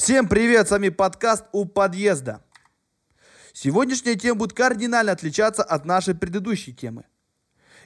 [0.00, 2.42] Всем привет, с вами подкаст «У подъезда».
[3.52, 7.04] Сегодняшняя тема будет кардинально отличаться от нашей предыдущей темы.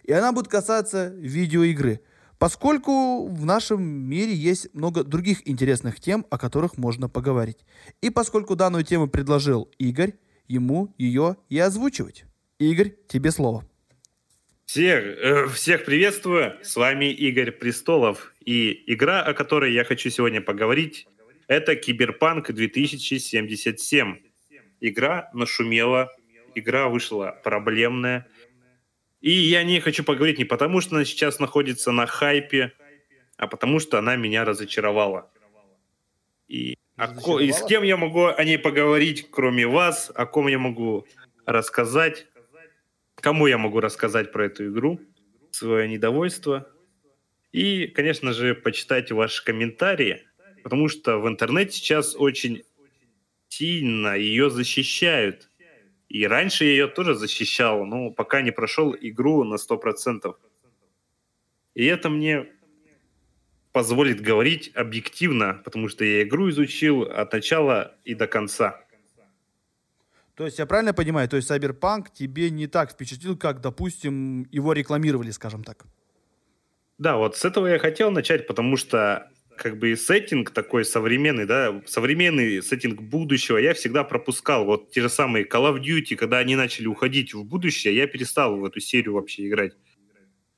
[0.05, 2.03] И она будет касаться видеоигры,
[2.39, 7.67] поскольку в нашем мире есть много других интересных тем, о которых можно поговорить.
[8.01, 10.15] И поскольку данную тему предложил Игорь,
[10.47, 12.27] ему ее и озвучивать.
[12.61, 13.69] Игорь, тебе слово.
[14.67, 18.33] Всех, э, всех приветствую, с вами Игорь Престолов.
[18.39, 21.09] И игра, о которой я хочу сегодня поговорить,
[21.47, 24.19] это Киберпанк 2077.
[24.81, 26.13] Игра нашумела,
[26.55, 28.27] игра вышла проблемная.
[29.21, 32.73] И я не хочу поговорить не потому, что она сейчас находится на хайпе,
[33.37, 35.31] а потому что она меня разочаровала.
[36.47, 37.41] И, разочаровала?
[37.41, 41.07] и с кем я могу о ней поговорить, кроме вас, о ком я могу
[41.47, 42.27] рассказать,
[43.17, 45.01] кому я могу рассказать про эту игру,
[45.51, 46.69] свое недовольство.
[47.53, 50.27] И, конечно же, почитать ваши комментарии–
[50.65, 52.65] потому что в интернете сейчас очень
[53.49, 55.51] сильно ее защищают.
[56.09, 60.35] И раньше я ее тоже защищал, но пока не прошел игру на 100%.
[61.75, 62.47] И это мне
[63.73, 68.81] позволит говорить объективно, потому что я игру изучил от начала и до конца.
[70.35, 74.73] То есть я правильно понимаю, то есть Cyberpunk тебе не так впечатлил, как, допустим, его
[74.73, 75.85] рекламировали, скажем так?
[76.99, 81.83] Да, вот с этого я хотел начать, потому что как бы сеттинг такой современный, да,
[81.87, 84.65] современный сеттинг будущего я всегда пропускал.
[84.65, 88.57] Вот те же самые Call of Duty, когда они начали уходить в будущее, я перестал
[88.57, 89.73] в эту серию вообще играть.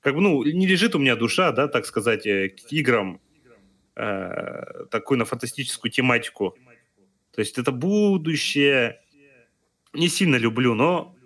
[0.01, 3.21] Как бы, ну, не лежит у меня душа, да, так сказать, э, к играм
[3.97, 6.57] э, такую на фантастическую тематику.
[7.35, 9.01] То есть это будущее.
[9.93, 11.17] Не сильно люблю, но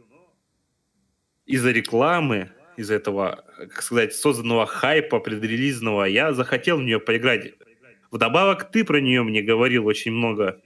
[1.44, 7.54] из-за рекламы, из этого, как сказать, созданного хайпа предрелизного, я захотел в нее поиграть.
[8.10, 10.60] Вдобавок, ты про нее мне говорил очень много.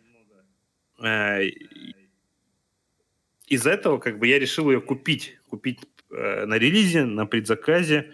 [1.02, 1.42] Э,
[3.46, 5.38] из-за этого как бы я решил ее купить.
[5.48, 8.12] Купить э, на релизе, на предзаказе.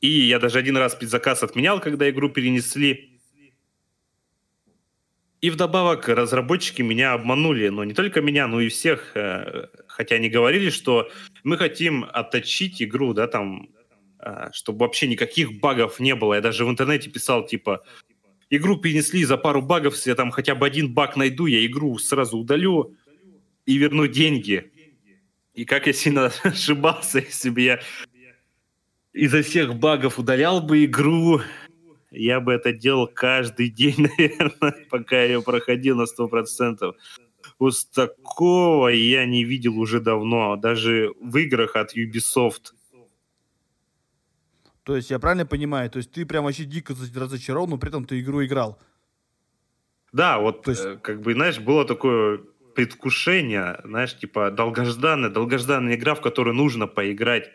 [0.00, 3.20] И я даже один раз предзаказ отменял, когда игру перенесли.
[5.40, 10.28] И вдобавок разработчики меня обманули, но не только меня, но и всех, э, хотя они
[10.28, 11.10] говорили, что
[11.44, 13.68] мы хотим отточить игру, да, там
[14.52, 16.34] чтобы вообще никаких багов не было.
[16.34, 17.84] Я даже в интернете писал, типа,
[18.50, 21.98] игру перенесли за пару багов, если я там хотя бы один баг найду, я игру
[21.98, 22.94] сразу удалю
[23.66, 24.72] и верну деньги.
[25.54, 27.80] И как я сильно ошибался, если бы я
[29.12, 31.40] из-за всех багов удалял бы игру,
[32.10, 36.94] я бы это делал каждый день, наверное, пока я ее проходил на 100%.
[37.58, 42.72] Вот такого я не видел уже давно, даже в играх от Ubisoft–
[44.88, 48.06] то есть я правильно понимаю, то есть ты прям вообще дико разочарован, но при этом
[48.06, 48.80] ты игру играл.
[50.12, 50.82] Да, вот то есть...
[50.82, 52.38] Э, как бы, знаешь, было такое
[52.74, 57.50] предвкушение, знаешь, типа долгожданная, долгожданная игра, в которую нужно поиграть.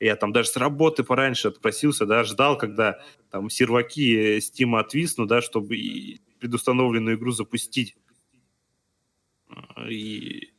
[0.00, 5.42] Я там даже с работы пораньше отпросился, да, ждал, когда там серваки Steam отвиснут, да,
[5.42, 5.76] чтобы
[6.40, 7.98] предустановленную игру запустить.
[9.90, 10.54] И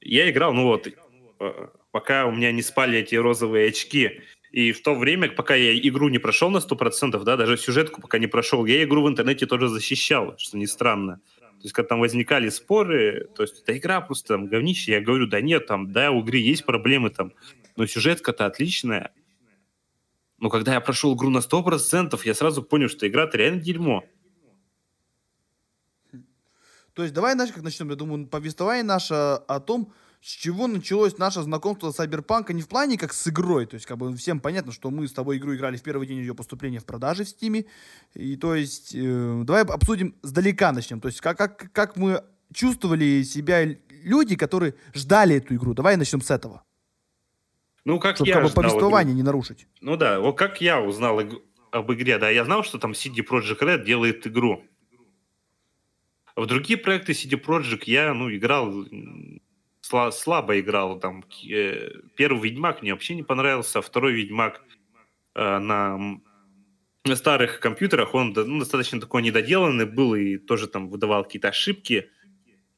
[0.00, 4.22] я играл, ну вот, э, пока у меня не спали эти розовые очки,
[4.54, 8.18] и в то время, пока я игру не прошел на 100%, да, даже сюжетку пока
[8.18, 11.16] не прошел, я игру в интернете тоже защищал, что не странно.
[11.40, 15.26] То есть, когда там возникали споры, то есть, эта игра просто там говнище, я говорю,
[15.26, 17.32] да нет, там, да, у игры есть проблемы там,
[17.74, 19.12] но сюжетка-то отличная.
[20.38, 24.04] Но когда я прошел игру на 100%, я сразу понял, что игра-то реально дерьмо.
[26.92, 27.90] То есть давай, знаешь, как начнем?
[27.90, 29.92] Я думаю, повествование наше о том,
[30.24, 33.84] с чего началось наше знакомство с Cyberpunk не в плане как с игрой, то есть
[33.84, 36.80] как бы всем понятно, что мы с тобой игру играли в первый день ее поступления
[36.80, 37.66] в продаже в Steam,
[38.14, 42.24] и то есть э, давай обсудим сдалека начнем, то есть как, как, как мы
[42.54, 46.64] чувствовали себя люди, которые ждали эту игру, давай начнем с этого.
[47.84, 49.18] Ну, как Чтобы, я как бы, повествование игру.
[49.18, 49.66] не нарушить.
[49.82, 51.20] Ну да, вот как я узнал
[51.70, 54.64] об игре, да, я знал, что там CD Projekt Red делает игру.
[56.34, 58.86] В другие проекты CD Projekt я, ну, играл
[60.12, 60.98] слабо играл.
[60.98, 64.62] Там, э, первый Ведьмак мне вообще не понравился, а второй Ведьмак
[65.34, 66.20] э, на,
[67.04, 72.10] на старых компьютерах, он ну, достаточно такой недоделанный был и тоже там выдавал какие-то ошибки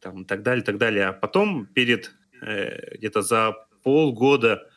[0.00, 1.06] там, и так далее, так далее.
[1.06, 4.68] А потом перед э, где-то за полгода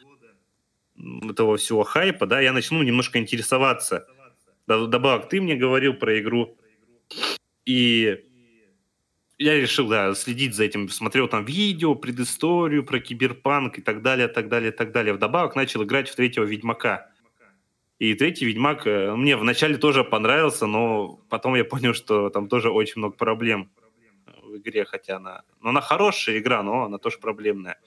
[1.30, 4.08] этого всего хайпа, да, я начну немножко интересоваться.
[4.68, 6.58] Добавок, ты мне говорил про игру,
[7.66, 8.29] и
[9.40, 14.28] я решил, да, следить за этим, смотрел там видео, предысторию про киберпанк и так далее,
[14.28, 15.14] так далее, так далее.
[15.14, 17.10] Вдобавок начал играть в третьего Ведьмака.
[18.00, 22.70] И третий Ведьмак э, мне вначале тоже понравился, но потом я понял, что там тоже
[22.70, 23.72] очень много проблем
[24.44, 25.44] в игре, хотя она...
[25.62, 27.78] Ну, она хорошая игра, но она тоже проблемная.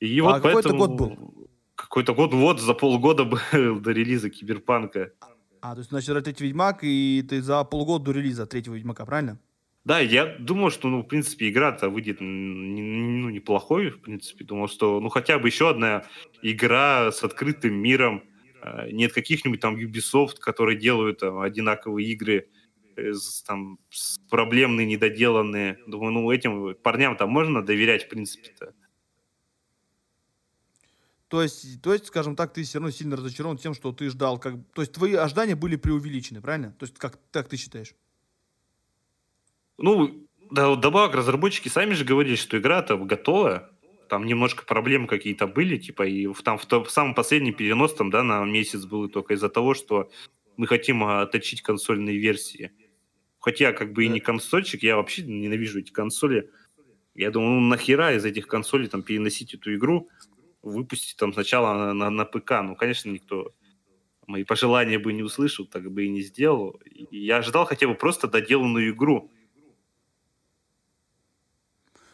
[0.00, 0.78] И а вот какой это поэтому...
[0.78, 1.48] год был?
[1.76, 3.38] Какой-то год, вот, за полгода был
[3.80, 5.12] до релиза Киберпанка.
[5.60, 9.38] А, то есть, значит, третий Ведьмак, и ты за полгода до релиза третьего Ведьмака, правильно?
[9.90, 14.44] Да, я думал, что, ну, в принципе, игра-то выйдет ну, неплохой, в принципе.
[14.44, 16.04] Думал, что, ну, хотя бы еще одна
[16.42, 18.22] игра с открытым миром.
[18.62, 22.48] А, нет каких-нибудь там Ubisoft, которые делают там, одинаковые игры,
[22.94, 23.12] э,
[23.44, 23.80] там,
[24.30, 25.80] проблемные, недоделанные.
[25.88, 28.72] Думаю, ну, этим парням там можно доверять, в принципе-то.
[31.26, 34.38] То есть, то есть, скажем так, ты все равно сильно разочарован тем, что ты ждал,
[34.38, 36.76] как, то есть твои ожидания были преувеличены, правильно?
[36.78, 37.96] То есть, как, как ты считаешь?
[39.82, 43.70] Ну, да, добавок разработчики сами же говорили, что игра-то готова,
[44.08, 48.10] там немножко проблем какие-то были, типа, и в, там в, в самом последнем перенос там,
[48.10, 50.10] да, на месяц был только из-за того, что
[50.56, 52.72] мы хотим а, отточить консольные версии.
[53.38, 56.50] Хотя, как бы, и не консольщик, я вообще ненавижу эти консоли.
[57.14, 60.08] Я думаю, ну нахера из этих консолей там переносить эту игру,
[60.62, 62.60] выпустить там сначала на, на, на ПК.
[62.62, 63.54] Ну, конечно, никто
[64.26, 66.80] мои пожелания бы не услышал, так бы и не сделал.
[66.84, 69.30] И я ожидал хотя бы просто доделанную игру.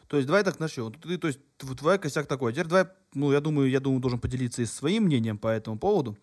[0.09, 0.93] То есть давай так начнем.
[0.93, 2.53] Ты, то есть твой косяк такой.
[2.53, 6.17] Теперь давай, ну я думаю, я думаю, должен поделиться и своим мнением по этому поводу.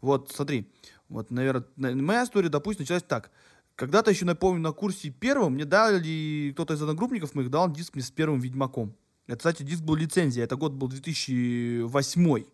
[0.00, 0.70] Вот смотри,
[1.08, 3.30] вот, наверное, моя история, допустим, началась так.
[3.74, 8.04] Когда-то еще, напомню, на курсе первом мне дали, кто-то из одногруппников моих дал диск мне
[8.04, 8.94] с первым Ведьмаком.
[9.26, 12.44] Это, кстати, диск был лицензия, это год был 2008.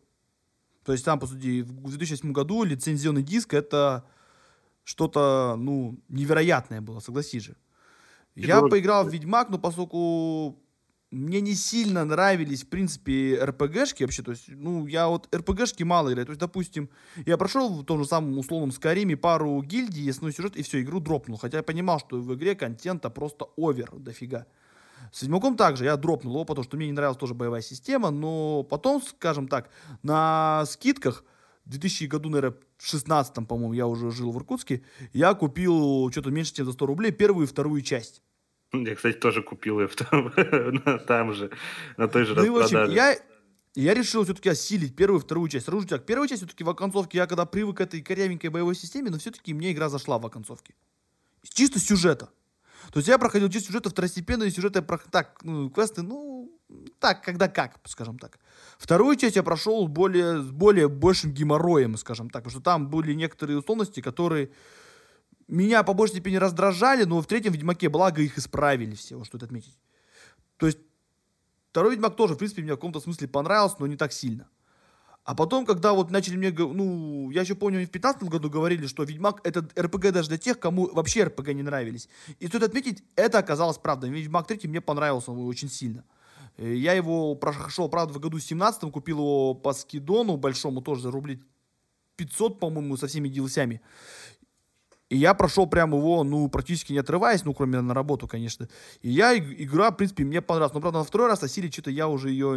[0.84, 4.04] То есть там, по сути, в 2008 году лицензионный диск это
[4.84, 7.56] что-то, ну, невероятное было, согласись же.
[8.34, 10.62] Я поиграл в Ведьмак, но поскольку
[11.10, 14.22] мне не сильно нравились, в принципе, РПГшки вообще.
[14.22, 16.26] То есть, ну, я вот РПГшки мало играю.
[16.26, 16.90] То есть, допустим,
[17.25, 21.00] я прошел в том же самом условном Скайриме пару гильдий, основной сюжет, и все, игру
[21.00, 21.38] дропнул.
[21.38, 24.46] Хотя я понимал, что в игре контента просто овер дофига.
[25.12, 28.62] С Ведьмаком также я дропнул его, потому что мне не нравилась тоже боевая система, но
[28.62, 29.70] потом, скажем так,
[30.02, 31.25] на скидках,
[31.64, 34.82] в 2000 году, наверное, в 16 по-моему, я уже жил в Иркутске,
[35.12, 38.22] я купил что-то меньше, чем за 100 рублей первую и вторую часть.
[38.73, 40.32] Я, кстати, тоже купил ее там,
[41.06, 41.50] там же,
[41.97, 42.75] на той же ну, распродаже.
[42.75, 43.17] в общем, я,
[43.75, 45.67] я решил все-таки осилить первую и вторую часть.
[45.67, 49.11] Скажу так, первая часть все-таки в оконцовке, я когда привык к этой корявенькой боевой системе,
[49.11, 50.75] но все-таки мне игра зашла в оконцовке.
[51.43, 52.29] Чисто сюжета.
[52.93, 56.50] То есть я проходил чисто сюжеты второстепенные сюжеты, так, ну, квесты, ну,
[56.99, 58.38] так, когда как, скажем так.
[58.79, 63.15] Вторую часть я прошел более, с более большим геморроем, скажем так, потому что там были
[63.15, 64.50] некоторые условности, которые
[65.48, 69.42] меня по большей степени раздражали, но в третьем Ведьмаке, благо, их исправили все, вот стоит
[69.42, 69.78] отметить.
[70.58, 70.78] То есть,
[71.70, 74.48] второй Ведьмак тоже, в принципе, мне в каком-то смысле понравился, но не так сильно.
[75.24, 79.02] А потом, когда вот начали мне, ну, я еще помню, в 15 году говорили, что
[79.02, 82.08] Ведьмак это РПГ даже для тех, кому вообще РПГ не нравились.
[82.38, 84.08] И стоит отметить, это оказалось правдой.
[84.08, 86.04] Ведьмак 3 мне понравился очень сильно.
[86.56, 91.10] Э, я его прошел, правда, в году 17 купил его по скидону большому, тоже за
[91.10, 91.42] рублей
[92.16, 93.80] 500, по-моему, со всеми DLC.
[95.08, 98.69] И я прошел прям его, ну, практически не отрываясь, ну, кроме на работу, конечно.
[99.00, 100.75] И я, игра, в принципе, мне понравилась.
[100.75, 102.56] Но, правда, на второй раз осилить что-то я уже ее...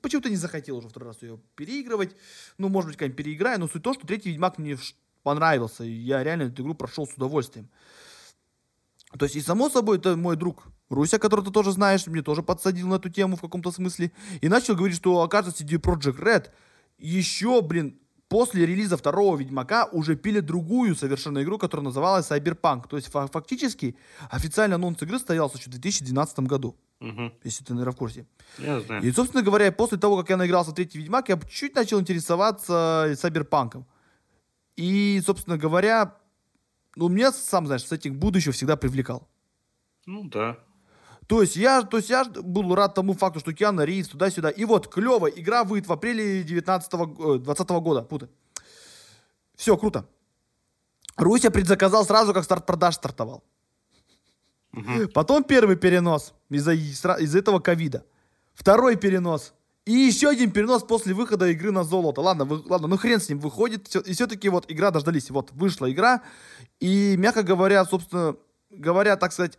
[0.00, 2.16] Почему-то не захотел уже второй раз ее переигрывать.
[2.56, 3.60] Ну, может быть, как-нибудь переиграю.
[3.60, 4.78] Но суть в том, что третий Ведьмак мне
[5.22, 5.84] понравился.
[5.84, 7.68] И я реально эту игру прошел с удовольствием.
[9.18, 12.42] То есть, и само собой, это мой друг Руся, который ты тоже знаешь, мне тоже
[12.42, 14.12] подсадил на эту тему в каком-то смысле.
[14.40, 16.50] И начал говорить, что, оказывается, CD Projekt Red
[16.98, 17.98] еще, блин,
[18.30, 22.88] после релиза второго Ведьмака уже пили другую совершенно игру, которая называлась Cyberpunk.
[22.88, 23.96] То есть фактически
[24.30, 26.76] официальный анонс игры состоялся еще в 2012 году.
[27.00, 27.32] Угу.
[27.44, 28.26] Если ты, наверное, в курсе.
[28.58, 29.02] Я знаю.
[29.02, 33.08] И, собственно говоря, после того, как я наигрался в третий Ведьмак, я чуть начал интересоваться
[33.14, 33.84] Cyberpunk.
[34.76, 36.16] И, собственно говоря,
[36.94, 39.28] ну, меня, сам знаешь, с этих будущего всегда привлекал.
[40.06, 40.56] Ну, да.
[41.30, 44.50] То есть я, то есть я был рад тому факту, что Киану Ривз туда-сюда.
[44.50, 46.90] И вот, клево, игра выйдет в апреле 19
[47.44, 48.02] 20 -го года.
[48.02, 48.28] Пута.
[49.54, 50.04] Все, круто.
[51.16, 53.44] Руся предзаказал сразу, как старт продаж стартовал.
[54.72, 55.10] Угу.
[55.14, 58.04] Потом первый перенос из-за из этого ковида.
[58.52, 59.54] Второй перенос.
[59.86, 62.22] И еще один перенос после выхода игры на золото.
[62.22, 63.94] Ладно, вы, ладно, ну хрен с ним выходит.
[63.94, 65.30] И все-таки вот игра дождались.
[65.30, 66.22] Вот вышла игра.
[66.80, 68.34] И, мягко говоря, собственно
[68.70, 69.58] говоря, так сказать,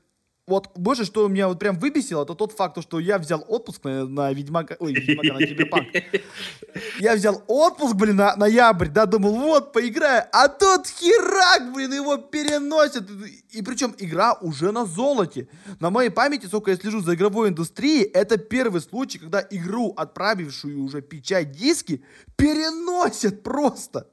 [0.51, 4.05] вот больше, что меня вот прям выбесило, это тот факт, что я взял отпуск на,
[4.05, 5.87] на Ведьмака, ой, Ведьмака, на Киберпанк.
[6.99, 12.17] Я взял отпуск, блин, на ноябрь, да, думал, вот, поиграю, а тут херак, блин, его
[12.17, 13.09] переносят.
[13.51, 15.47] И причем игра уже на золоте.
[15.79, 20.83] На моей памяти, сколько я слежу за игровой индустрией, это первый случай, когда игру, отправившую
[20.83, 22.03] уже печать диски,
[22.35, 24.07] переносят просто.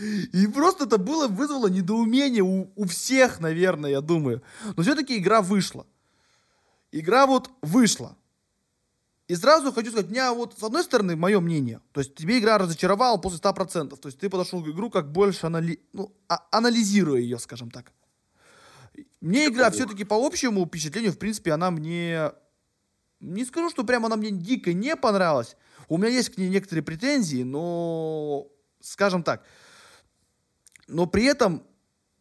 [0.00, 4.42] И просто это было, вызвало недоумение у, у всех, наверное, я думаю.
[4.76, 5.86] Но все-таки игра вышла.
[6.92, 8.16] Игра вот вышла.
[9.28, 12.58] И сразу хочу сказать, меня вот, с одной стороны, мое мнение, то есть тебе игра
[12.58, 15.80] разочаровала после 100%, то есть ты подошел к игру как больше анали...
[15.92, 17.92] ну, а- анализируя ее, скажем так.
[19.20, 22.32] Мне игра все-таки по общему впечатлению, в принципе, она мне...
[23.18, 25.56] Не скажу, что прямо она мне дико не понравилась.
[25.88, 28.46] У меня есть к ней некоторые претензии, но,
[28.80, 29.42] скажем так,
[30.86, 31.62] но при этом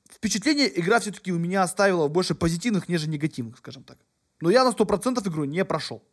[0.09, 3.97] впечатление игра все-таки у меня оставила больше позитивных, нежели негативных, скажем так.
[4.41, 6.03] Но я на 100% игру не прошел.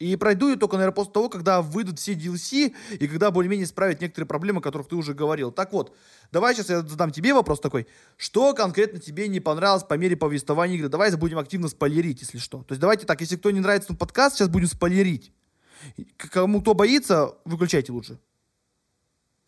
[0.00, 4.00] И пройду ее только, наверное, после того, когда выйдут все DLC, и когда более-менее исправят
[4.00, 5.52] некоторые проблемы, о которых ты уже говорил.
[5.52, 5.94] Так вот,
[6.32, 7.86] давай сейчас я задам тебе вопрос такой.
[8.16, 10.88] Что конкретно тебе не понравилось по мере повествования игры?
[10.88, 12.64] Давай будем активно спойлерить, если что.
[12.64, 15.32] То есть давайте так, если кто не нравится на подкаст, сейчас будем спойлерить.
[16.16, 18.18] Кому кто боится, выключайте лучше.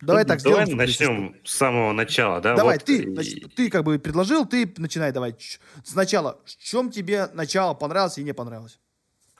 [0.01, 0.77] Давай так давай сделаем.
[0.77, 2.55] начнем с самого начала, да?
[2.55, 2.85] Давай, вот.
[2.85, 5.35] ты, значит, ты как бы предложил, ты начинай давай.
[5.83, 8.79] Сначала, в чем тебе начало понравилось и не понравилось?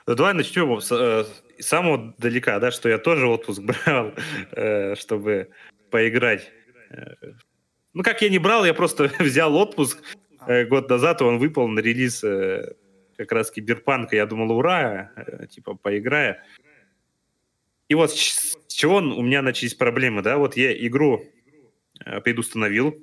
[0.08, 1.26] Ну, давай начнем с э,
[1.62, 4.14] самого далека, да, что я тоже отпуск брал,
[4.52, 5.50] э, чтобы
[5.92, 6.50] поиграть.
[6.90, 7.14] Э,
[7.94, 10.02] ну, как я не брал, я просто взял отпуск
[10.48, 12.74] э, год назад, и он выпал на релиз э,
[13.16, 14.16] как раз Киберпанка.
[14.16, 16.44] Я думал, ура, э, типа, поиграя.
[17.89, 20.38] И вот с чего у меня начались проблемы, да?
[20.38, 21.25] Вот я игру
[22.06, 23.01] э, предустановил,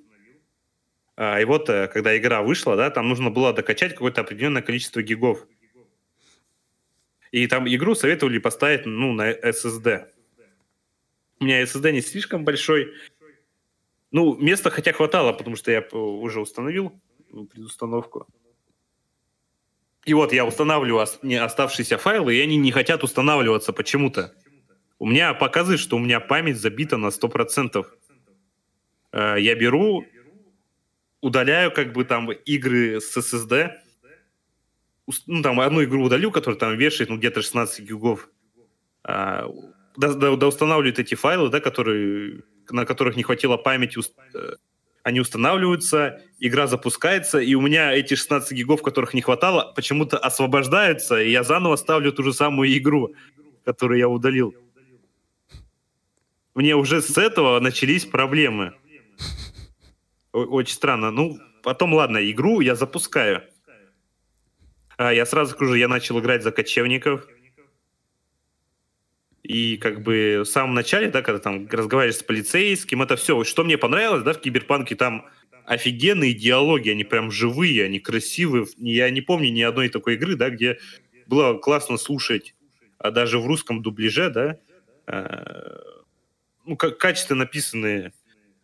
[1.16, 5.02] а, и вот, э, когда игра вышла, да, там нужно было докачать какое-то определенное количество
[5.02, 5.46] гигов.
[7.30, 10.06] И там игру советовали поставить, ну, на SSD.
[11.40, 12.92] У меня SSD не слишком большой.
[14.10, 17.00] Ну, места хотя хватало, потому что я уже установил
[17.50, 18.26] предустановку.
[20.04, 21.06] И вот я устанавливаю
[21.42, 24.34] оставшиеся файлы, и они не хотят устанавливаться почему-то.
[25.04, 27.84] У меня показывает, что у меня память забита на 100%.
[29.12, 30.02] Э, я беру,
[31.20, 33.72] удаляю как бы там игры с SSD,
[35.26, 38.30] ну, там одну игру удалю, которая там вешает, ну, где-то 16 гигов,
[39.02, 39.46] а,
[39.98, 44.00] да, да, эти файлы, да, которые, на которых не хватило памяти,
[44.34, 44.54] э,
[45.02, 51.20] они устанавливаются, игра запускается, и у меня эти 16 гигов, которых не хватало, почему-то освобождаются,
[51.20, 53.14] и я заново ставлю ту же самую игру,
[53.66, 54.54] которую я удалил
[56.54, 58.74] мне уже с этого начались проблемы.
[60.32, 61.10] Очень странно.
[61.10, 63.42] Ну, потом, ладно, игру я запускаю.
[64.96, 67.26] А, я сразу скажу, я начал играть за кочевников.
[69.42, 73.44] И как бы в самом начале, да, когда там разговариваешь с полицейским, это все.
[73.44, 75.26] Что мне понравилось, да, в Киберпанке там
[75.66, 78.66] офигенные диалоги, они прям живые, они красивые.
[78.78, 80.78] Я не помню ни одной такой игры, да, где
[81.26, 82.54] было классно слушать,
[82.98, 84.58] а даже в русском дубляже, да,
[85.06, 85.80] а,
[86.64, 88.12] ну, как качественно написанные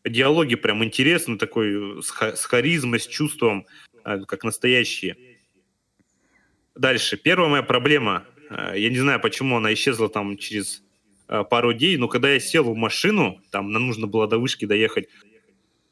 [0.05, 3.67] диалоги, прям интересно, такой с, с харизмой, с чувством,
[4.05, 5.17] а, как настоящие.
[6.75, 7.17] Дальше.
[7.17, 10.83] Первая моя проблема, а, я не знаю, почему она исчезла там через
[11.49, 15.09] пару дней, но когда я сел в машину, там нам нужно было до вышки доехать,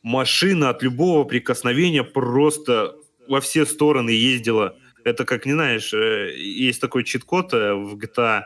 [0.03, 2.97] машина от любого прикосновения просто
[3.29, 4.77] во все стороны ездила.
[5.05, 8.45] Это как, не знаешь, э, есть такой чит-код э, в GTA,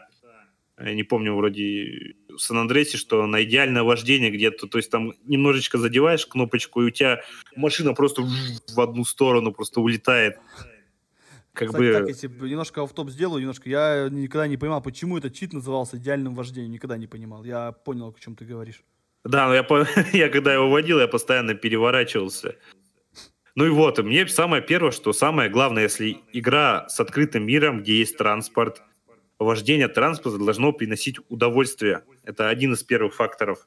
[0.79, 5.79] я не помню, вроде в Сан-Андресе, что на идеальное вождение где-то, то есть там немножечко
[5.79, 7.23] задеваешь кнопочку, и у тебя
[7.57, 10.39] машина просто в одну сторону просто улетает.
[11.53, 11.93] Как Кстати, бы...
[11.93, 15.99] так, если немножко в топ сделаю, немножко, я никогда не понимал, почему этот чит назывался
[15.99, 17.45] идеальным вождением, никогда не понимал.
[17.45, 18.83] Я понял, о чем ты говоришь.
[19.25, 19.67] Да, но я,
[20.13, 22.57] я когда его водил, я постоянно переворачивался.
[23.55, 27.99] Ну и вот, мне самое первое, что самое главное, если игра с открытым миром, где
[27.99, 28.83] есть транспорт,
[29.43, 32.05] вождение транспорта должно приносить удовольствие.
[32.25, 33.67] Это один из первых факторов.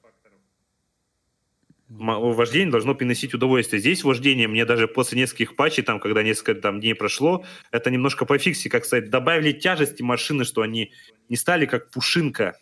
[1.88, 3.79] Вождение должно приносить удовольствие.
[3.79, 8.25] Здесь вождение мне даже после нескольких патчей, там, когда несколько там, дней прошло, это немножко
[8.25, 10.91] пофикси, как сказать, добавили тяжести машины, что они
[11.29, 12.58] не стали как пушинка.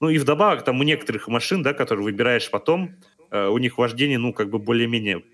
[0.00, 2.96] Ну и вдобавок там у некоторых машин, да, которые выбираешь потом,
[3.30, 5.24] э, у них вождение, ну, как бы более-менее,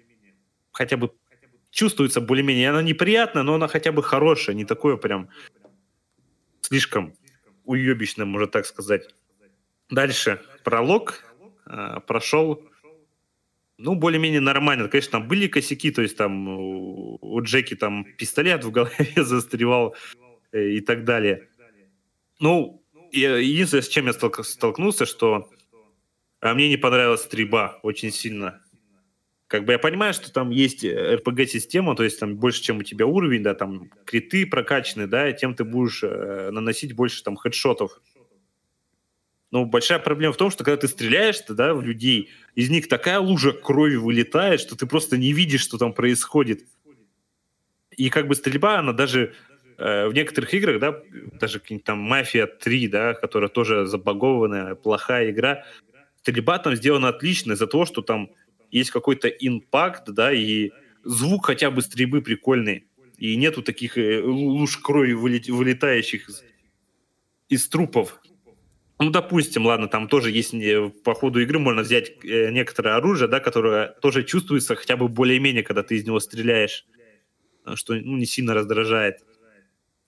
[0.72, 1.10] хотя бы
[1.70, 2.70] чувствуется более-менее.
[2.70, 5.28] Оно неприятно, но оно хотя бы хорошее, не такое прям
[6.64, 7.14] слишком
[7.64, 9.14] уебищным, можно так сказать.
[9.90, 10.40] Дальше.
[10.64, 11.22] Пролог
[11.66, 12.62] э, прошел
[13.76, 14.88] ну, более-менее нормально.
[14.88, 19.94] Конечно, там были косяки, то есть там у Джеки там пистолет в голове застревал
[20.52, 21.48] э, и так далее.
[22.40, 25.50] Ну, единственное, с чем я столкнулся, что
[26.40, 28.60] а мне не понравилась стрельба очень сильно.
[29.54, 33.06] Как бы я понимаю, что там есть RPG-система, то есть там больше, чем у тебя
[33.06, 38.00] уровень, да, там криты прокачаны, да, и тем ты будешь э, наносить больше там хедшотов.
[39.52, 43.20] Но большая проблема в том, что когда ты стреляешь да, в людей, из них такая
[43.20, 46.64] лужа крови вылетает, что ты просто не видишь, что там происходит.
[47.96, 49.34] И как бы стрельба, она даже
[49.78, 51.00] э, в некоторых играх, да,
[51.38, 55.64] даже там Мафия 3, да, которая тоже забагованная, плохая игра,
[56.22, 58.30] стрельба там сделана отлично из-за того, что там
[58.70, 60.70] есть какой-то импакт, да, и
[61.04, 62.86] звук хотя бы стрельбы прикольный.
[63.16, 66.44] И нету таких э, луж крови вылетающих из,
[67.48, 68.20] из трупов.
[68.98, 70.54] Ну, допустим, ладно, там тоже есть
[71.02, 75.62] по ходу игры можно взять э, некоторое оружие, да, которое тоже чувствуется хотя бы более-менее,
[75.62, 76.86] когда ты из него стреляешь,
[77.66, 79.24] э, что ну, не сильно раздражает.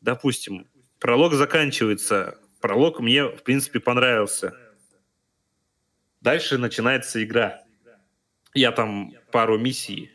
[0.00, 0.66] Допустим,
[0.98, 2.38] пролог заканчивается.
[2.60, 4.54] Пролог мне, в принципе, понравился.
[6.20, 7.65] Дальше начинается игра.
[8.56, 10.10] Я там пару миссий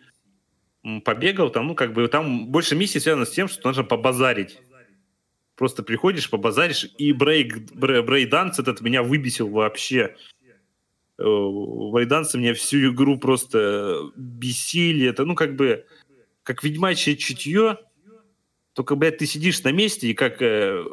[1.06, 4.60] побегал, там, ну, как бы, там больше миссий связано с тем, что нужно побазарить
[5.56, 10.16] Просто приходишь, побазаришь, и брейк, braindance этот меня выбесил вообще.
[11.20, 15.06] Э, braindance ы меня всю игру просто бесили.
[15.06, 15.86] Это, ну, как бы,
[16.42, 17.78] как ведьмачье чутье,
[18.74, 20.84] только, блядь, ты сидишь на месте, и как э,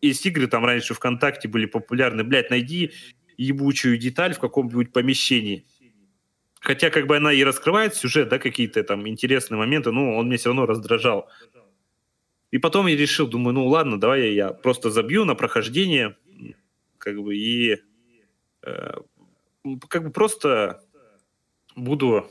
[0.00, 2.90] есть игры там раньше ВКонтакте были популярны, блядь, найди
[3.36, 5.66] ебучую деталь в каком-нибудь помещении.
[6.60, 10.38] Хотя как бы она и раскрывает сюжет, да, какие-то там интересные моменты, но он меня
[10.38, 11.28] все равно раздражал.
[12.50, 16.16] И потом я решил, думаю, ну ладно, давай я просто забью на прохождение,
[16.98, 17.76] как бы, и
[18.62, 18.92] э,
[19.88, 20.82] как бы просто
[21.76, 22.28] буду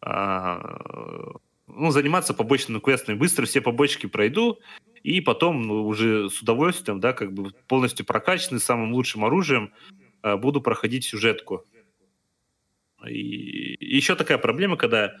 [0.00, 3.16] а, ну, заниматься побочными квестами.
[3.16, 4.58] Быстро все побочки пройду,
[5.02, 9.72] и потом ну, уже с удовольствием, да, как бы полностью прокачанный, самым лучшим оружием,
[10.22, 11.64] а, буду проходить сюжетку.
[13.08, 15.16] И еще такая проблема, когда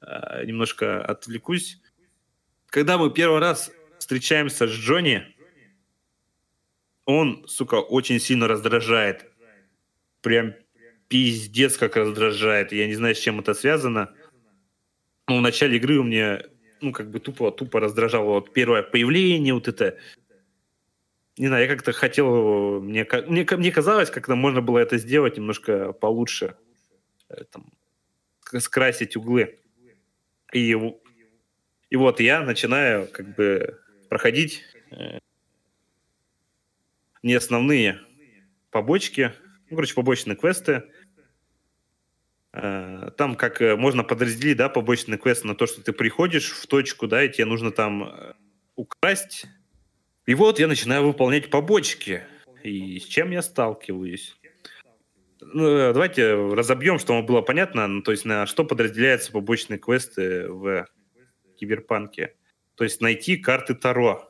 [0.00, 1.80] а, немножко отвлекусь,
[2.66, 5.34] когда мы первый раз встречаемся с Джонни,
[7.04, 9.30] он, сука, очень сильно раздражает.
[10.22, 10.54] Прям
[11.08, 12.72] пиздец как раздражает.
[12.72, 14.12] Я не знаю, с чем это связано.
[15.28, 16.42] Но в начале игры у меня,
[16.80, 19.98] ну, как бы тупо, тупо раздражало вот первое появление, вот это.
[21.36, 25.92] Не знаю, я как-то хотел, мне, мне, мне казалось, как-то можно было это сделать немножко
[25.92, 26.56] получше.
[27.28, 27.72] Э, там,
[28.60, 29.58] скрасить углы.
[30.52, 30.76] И
[31.90, 35.18] и вот я начинаю как бы проходить э,
[37.22, 38.00] не основные
[38.70, 39.32] побочки,
[39.70, 40.84] ну, короче, побочные квесты.
[42.52, 46.66] Э, там как э, можно подразделить, да, побочный квест на то, что ты приходишь в
[46.66, 48.34] точку, да, и тебе нужно там
[48.76, 49.46] украсть.
[50.26, 52.24] И вот я начинаю выполнять побочки.
[52.62, 54.36] И с чем я сталкиваюсь?
[55.52, 60.86] Ну, давайте разобьем, чтобы было понятно, ну, то есть на что подразделяются побочные квесты в
[61.56, 62.34] киберпанке.
[62.76, 64.28] То есть найти карты Таро.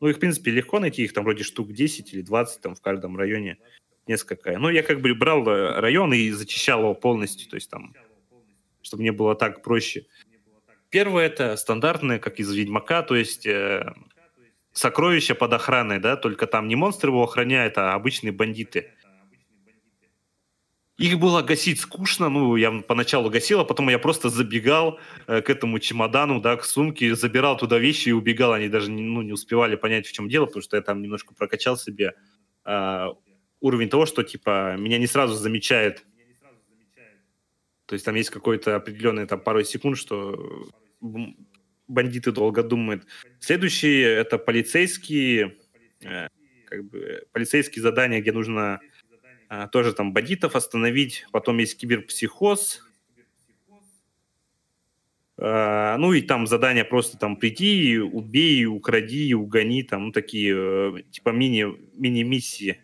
[0.00, 2.80] Ну, их, в принципе, легко найти, их там вроде штук 10 или 20 там в
[2.80, 3.58] каждом районе
[4.06, 4.58] несколько.
[4.58, 7.94] Ну, я как бы брал э, район и зачищал его полностью, то есть там,
[8.82, 10.06] чтобы мне было так проще.
[10.90, 13.92] Первое это стандартное, как из Ведьмака, то есть э,
[14.72, 18.92] сокровища под охраной, да, только там не монстры его охраняют, а обычные бандиты.
[20.98, 25.50] Их было гасить скучно, ну, я поначалу гасил, а потом я просто забегал э, к
[25.50, 28.54] этому чемодану, да, к сумке, забирал туда вещи и убегал.
[28.54, 31.34] Они даже не, ну, не успевали понять, в чем дело, потому что я там немножко
[31.34, 32.14] прокачал себе
[32.64, 33.06] э,
[33.60, 36.06] уровень того, что, типа, меня не сразу замечает.
[37.84, 40.66] То есть там есть какой-то определенный там пару секунд, что
[41.88, 43.06] бандиты долго думают.
[43.38, 45.58] Следующие— это полицейские,
[46.00, 46.28] э,
[46.64, 48.80] как бы, полицейские задания, где нужно
[49.72, 51.26] тоже там бандитов остановить.
[51.32, 52.82] Потом есть киберпсихоз.
[55.38, 61.02] А, ну и там задание просто там приди, убей, укради, угони, там ну, такие э,
[61.10, 62.80] типа мини, мини-миссии.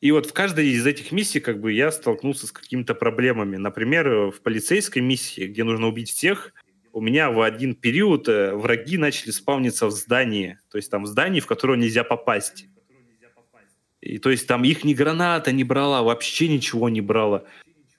[0.00, 3.56] И вот в каждой из этих миссий как бы я столкнулся с какими-то проблемами.
[3.56, 6.54] Например, в полицейской миссии, где нужно убить всех,
[6.92, 10.58] у меня в один период э, враги начали спавниться в здании.
[10.70, 12.66] То есть там в здании, в которое нельзя попасть.
[14.02, 17.44] И то есть там их ни граната не брала, вообще ничего не брала.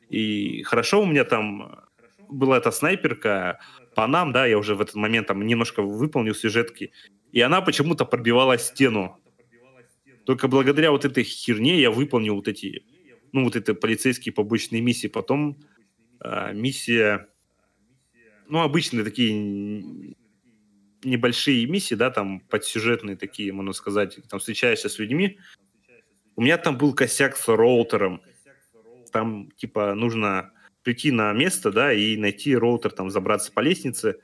[0.10, 1.80] И хорошо у меня там
[2.30, 3.60] была эта снайперка
[3.96, 6.92] по нам, да, я уже в этот момент там немножко выполнил сюжетки,
[7.32, 9.18] и она почему-то пробивала стену.
[10.26, 12.84] Только благодаря вот этой херне я выполнил вот эти
[13.34, 15.08] ну, вот это полицейские побочные миссии.
[15.08, 15.58] Потом
[16.24, 17.28] э, миссия,
[18.48, 20.16] ну, обычные такие
[21.04, 25.40] небольшие миссии, да, там подсюжетные такие, можно сказать, там встречаешься с людьми.
[26.36, 28.22] У меня там был косяк с роутером.
[29.12, 34.20] Там, типа, нужно прийти на место, да, и найти роутер, там, забраться по лестнице.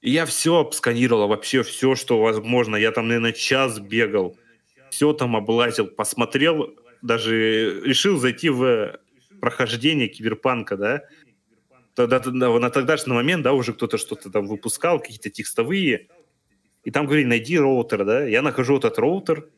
[0.00, 2.76] И я все обсканировал, вообще все, что возможно.
[2.76, 4.36] Я там, наверное, час бегал.
[4.90, 8.98] Все там облазил, посмотрел, даже решил зайти в
[9.40, 11.02] прохождение киберпанка, да,
[11.94, 16.08] тогда, на тогдашний момент, да, уже кто-то что-то там выпускал, какие-то текстовые,
[16.84, 19.48] и там говорили, найди роутер, да, я нахожу этот роутер,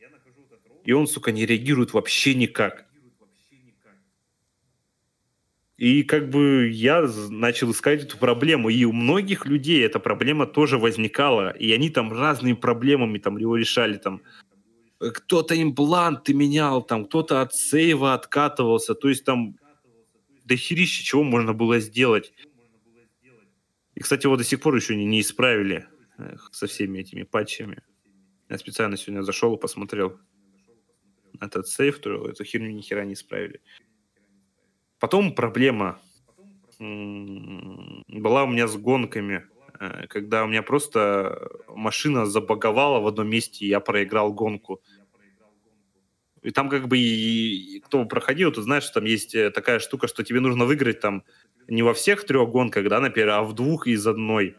[0.84, 2.86] и он, сука, не реагирует вообще никак.
[5.80, 10.76] И как бы я начал искать эту проблему, и у многих людей эта проблема тоже
[10.76, 14.20] возникала, и они там разными проблемами там его решали, там
[14.98, 19.56] кто-то импланты менял, там кто-то от сейва откатывался, то есть там
[20.44, 22.34] дохерища чего можно было сделать.
[23.94, 25.86] И, кстати, его до сих пор еще не, не исправили
[26.52, 27.82] со всеми этими патчами.
[28.50, 30.18] Я специально сегодня зашел и посмотрел
[31.40, 33.60] этот сейф, то эту херню ни хера не исправили.
[34.98, 35.98] Потом проблема
[36.78, 39.44] была у меня с гонками,
[39.78, 44.80] э, когда у меня просто машина забаговала в одном месте, и я проиграл гонку.
[46.42, 50.22] И там как бы и, кто проходил, ты знаешь, там есть э, такая штука, что
[50.22, 51.22] тебе нужно выиграть там
[51.68, 54.56] не во всех трех гонках, да, например, а в двух из одной.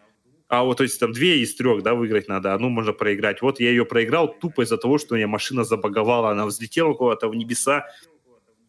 [0.52, 3.42] А вот, то есть там две из трех, да, выиграть надо, одну можно проиграть.
[3.42, 7.30] Вот я ее проиграл тупо из-за того, что у меня машина забаговала, она взлетела куда-то
[7.30, 7.88] в небеса,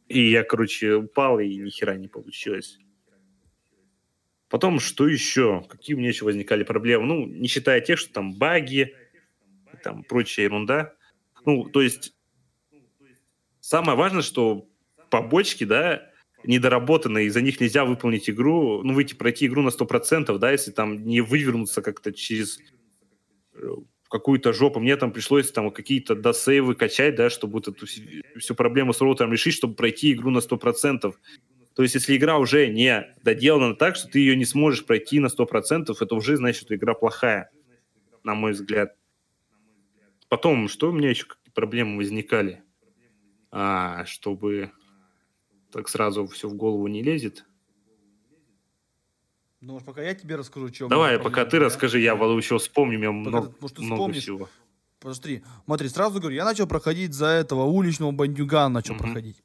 [0.08, 2.78] и я, короче, упал, и ни хера не получилось.
[4.48, 5.64] Потом, что еще?
[5.68, 7.06] Какие у меня еще возникали проблемы?
[7.06, 8.94] Ну, не считая тех, что там баги,
[9.82, 10.94] там прочая ерунда.
[11.44, 12.14] Ну, то есть
[13.62, 14.68] Самое важное, что
[15.08, 16.10] побочки, да,
[16.44, 21.04] недоработанные, из-за них нельзя выполнить игру, ну, выйти, пройти игру на 100%, да, если там
[21.04, 22.58] не вывернуться как-то через
[23.54, 23.68] э,
[24.08, 24.80] какую-то жопу.
[24.80, 29.32] Мне там пришлось там какие-то досейвы качать, да, чтобы вот эту всю проблему с роутером
[29.32, 31.14] решить, чтобы пройти игру на 100%.
[31.74, 35.28] То есть, если игра уже не доделана так, что ты ее не сможешь пройти на
[35.28, 37.50] 100%, это уже значит, что игра плохая,
[38.24, 38.94] на мой взгляд.
[40.28, 42.62] Потом, что у меня еще проблемы возникали?
[43.52, 44.72] а, чтобы
[45.72, 47.44] так сразу все в голову не лезет.
[49.60, 50.88] Ну, может, пока я тебе расскажу, что...
[50.88, 51.66] Давай, пока ты да?
[51.66, 54.22] расскажи, я еще вспомню, меня много, может, много вспомнишь.
[54.22, 54.48] всего.
[54.98, 58.98] Подожди, смотри, сразу говорю, я начал проходить за этого уличного бандюгана, начал mm-hmm.
[58.98, 59.42] проходить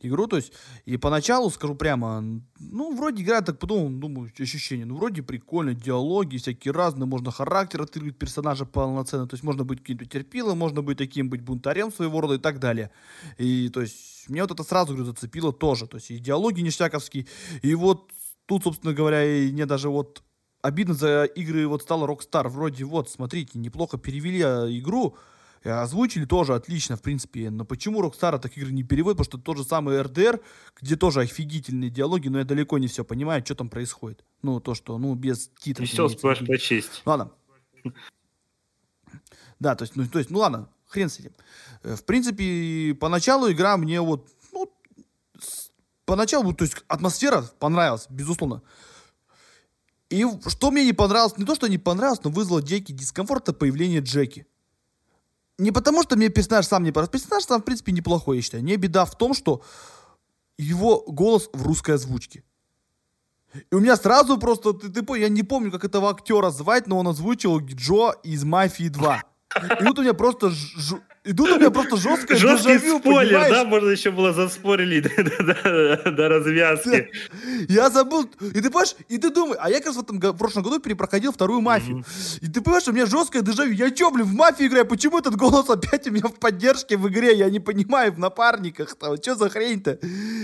[0.00, 0.52] игру, то есть,
[0.84, 2.22] и поначалу, скажу прямо,
[2.58, 7.82] ну, вроде игра, так подумал, думаю, ощущение, ну, вроде прикольно, диалоги всякие разные, можно характер
[7.82, 12.20] открыть персонажа полноценно, то есть, можно быть каким-то терпилом, можно быть таким, быть бунтарем своего
[12.20, 12.90] рода и так далее.
[13.38, 17.26] И, то есть, мне вот это сразу, говорю, зацепило тоже, то есть, и диалоги ништяковские,
[17.62, 18.10] и вот
[18.46, 20.22] тут, собственно говоря, и мне даже вот
[20.62, 25.16] обидно за игры вот стало Rockstar, вроде вот, смотрите, неплохо перевели а, игру,
[25.68, 27.50] озвучили тоже отлично, в принципе.
[27.50, 29.18] Но почему Rockstar так игры не переводит?
[29.18, 30.42] Потому что тот же самый RDR,
[30.80, 34.24] где тоже офигительные диалоги, но я далеко не все понимаю, что там происходит.
[34.42, 35.88] Ну, то, что, ну, без титров.
[35.88, 37.02] Все успеваешь прочесть.
[37.04, 37.32] Ладно.
[39.58, 41.32] Да, то есть, ну, то есть, ну ладно, хрен с этим.
[41.82, 44.70] Э, в принципе, поначалу игра мне вот, ну,
[46.04, 48.62] поначалу, то есть атмосфера понравилась, безусловно.
[50.10, 53.54] И что мне не понравилось, не то, что не понравилось, но вызвало дикий дискомфорт, это
[53.54, 54.46] появление Джеки
[55.58, 57.12] не потому, что мне персонаж сам не понравился.
[57.12, 58.64] Персонаж сам, в принципе, неплохой, я считаю.
[58.64, 59.62] Не беда в том, что
[60.58, 62.42] его голос в русской озвучке.
[63.70, 66.98] И у меня сразу просто, ты, ты я не помню, как этого актера звать, но
[66.98, 69.20] он озвучил Джо из «Мафии 2».
[69.80, 73.40] И тут у меня просто ж, и тут у меня просто жесткое Жесткий дежавю, спойлер,
[73.40, 73.52] понимаешь?
[73.52, 73.64] да?
[73.64, 77.10] Можно еще было заспорили до, развязки.
[77.68, 78.30] Я забыл.
[78.40, 80.78] И ты понимаешь, и ты думаешь, а я как раз в этом в прошлом году
[80.78, 82.04] перепроходил вторую мафию.
[82.40, 83.72] И ты понимаешь, у меня жесткое дежавю.
[83.72, 84.86] Я че, блин, в мафию играю?
[84.86, 87.36] Почему этот голос опять у меня в поддержке в игре?
[87.36, 89.16] Я не понимаю, в напарниках там.
[89.16, 89.98] Что за хрень-то?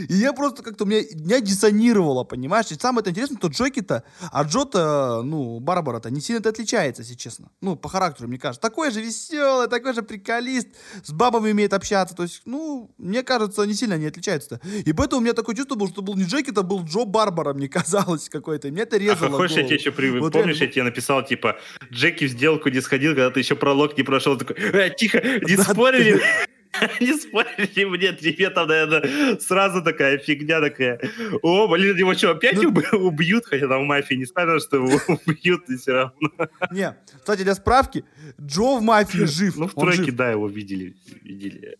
[0.08, 2.66] И я просто как-то, меня, меня диссонировало, понимаешь?
[2.72, 7.50] И самое интересное, что Джоки-то, а Джо-то, ну, Барбара-то не сильно-то отличается, если честно.
[7.60, 8.60] Ну, по характеру, мне кажется.
[8.60, 10.71] Такой же веселый, такой же приколист
[11.02, 12.14] с бабами умеет общаться.
[12.14, 14.60] То есть, ну, мне кажется, не сильно не отличаются-то.
[14.66, 17.52] И поэтому у меня такое чувство было, что был не Джеки, это был Джо Барбара,
[17.54, 18.68] мне казалось, какой-то.
[18.68, 20.10] И мне это резало а хочешь, я тебе еще при...
[20.10, 20.66] вот помнишь, я...
[20.66, 21.58] я тебе написал, типа,
[21.90, 25.56] Джеки в сделку не сходил, когда ты еще пролог не прошел, такой, э, тихо, не
[25.56, 26.20] спорили.
[27.00, 31.00] Не спорили мне, тебе там, наверное, сразу такая фигня такая.
[31.42, 33.46] О, блин, его что, опять ну, убьют?
[33.46, 36.30] Хотя там в мафии не сказано, что его убьют, и все равно.
[36.70, 38.04] Не, кстати, для справки,
[38.40, 39.56] Джо в мафии жив.
[39.56, 40.96] Ну, в тройке, да, его видели.
[41.22, 41.78] видели.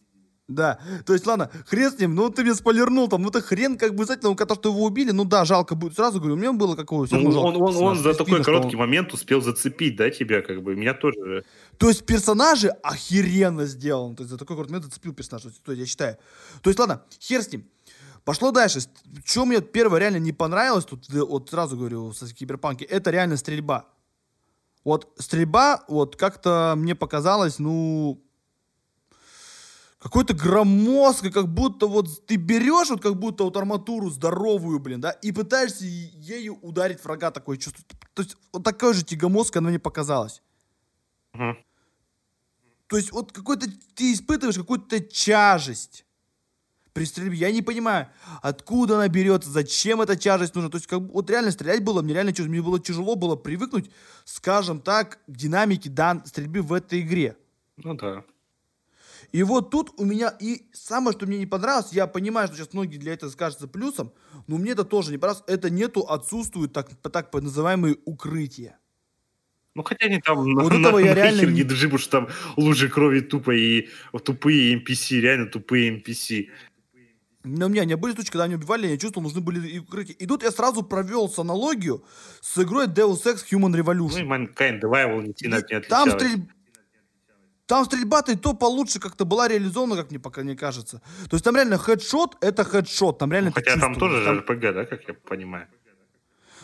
[0.54, 3.76] Да, то есть, ладно, хрен с ним, ну ты мне спойлернул там, ну это хрен
[3.76, 6.52] как бы, знаете, ну то, что его убили, ну да, жалко будет, сразу говорю, мне
[6.52, 8.80] было какого ну, он, он, он за такой короткий он...
[8.80, 11.44] момент успел зацепить, да, тебя, как бы, меня тоже.
[11.78, 15.80] То есть персонажи охеренно сделаны, то есть за такой короткий момент зацепил персонаж, то есть
[15.80, 16.18] я считаю.
[16.62, 17.64] То есть, ладно, хер с ним.
[18.24, 18.80] Пошло дальше.
[19.24, 23.86] Что мне первое реально не понравилось, тут вот сразу говорю, со киберпанки, это реально стрельба.
[24.84, 28.22] Вот стрельба, вот как-то мне показалось, ну,
[30.02, 35.12] какой-то громоздкой, как будто вот ты берешь вот как будто вот арматуру здоровую, блин, да,
[35.12, 37.84] и пытаешься ею ударить врага, такое чувство.
[38.12, 40.42] То есть вот такое же тягомоздкое оно мне показалось.
[41.34, 41.56] Угу.
[42.88, 46.04] То есть вот какой-то ты испытываешь какую-то тяжесть
[46.92, 47.36] при стрельбе.
[47.36, 48.08] Я не понимаю,
[48.42, 50.68] откуда она берется, зачем эта тяжесть нужна.
[50.68, 53.88] То есть, как, вот реально стрелять было, мне реально мне было тяжело было привыкнуть,
[54.24, 57.36] скажем так, к динамике дан стрельбы в этой игре.
[57.76, 58.24] Ну да.
[59.32, 62.74] И вот тут у меня, и самое, что мне не понравилось, я понимаю, что сейчас
[62.74, 64.12] многие для этого скажутся плюсом,
[64.46, 68.78] но мне это тоже не понравилось, это нету, отсутствуют так, так называемые укрытия.
[69.74, 72.90] Ну, хотя они там вот на, этого на, я реально не потому что там лужи
[72.90, 73.88] крови тупо и
[74.22, 76.48] тупые NPC, реально тупые NPC.
[77.44, 80.14] Но у меня не были случаи, когда они убивали, я чувствовал, нужны были и укрытия.
[80.14, 82.04] И тут я сразу провел с аналогию
[82.42, 84.10] с игрой Deus Ex Human Revolution.
[84.10, 86.46] Ну и Mankind Divival не сильно не Там стрельба
[87.72, 91.00] там стрельба-то и то получше как-то была реализована, как мне пока не кажется.
[91.30, 93.18] То есть там реально хедшот— это хедшот.
[93.18, 94.40] Там реально ну, хотя там тоже там...
[94.40, 95.66] RPG, да, как я понимаю?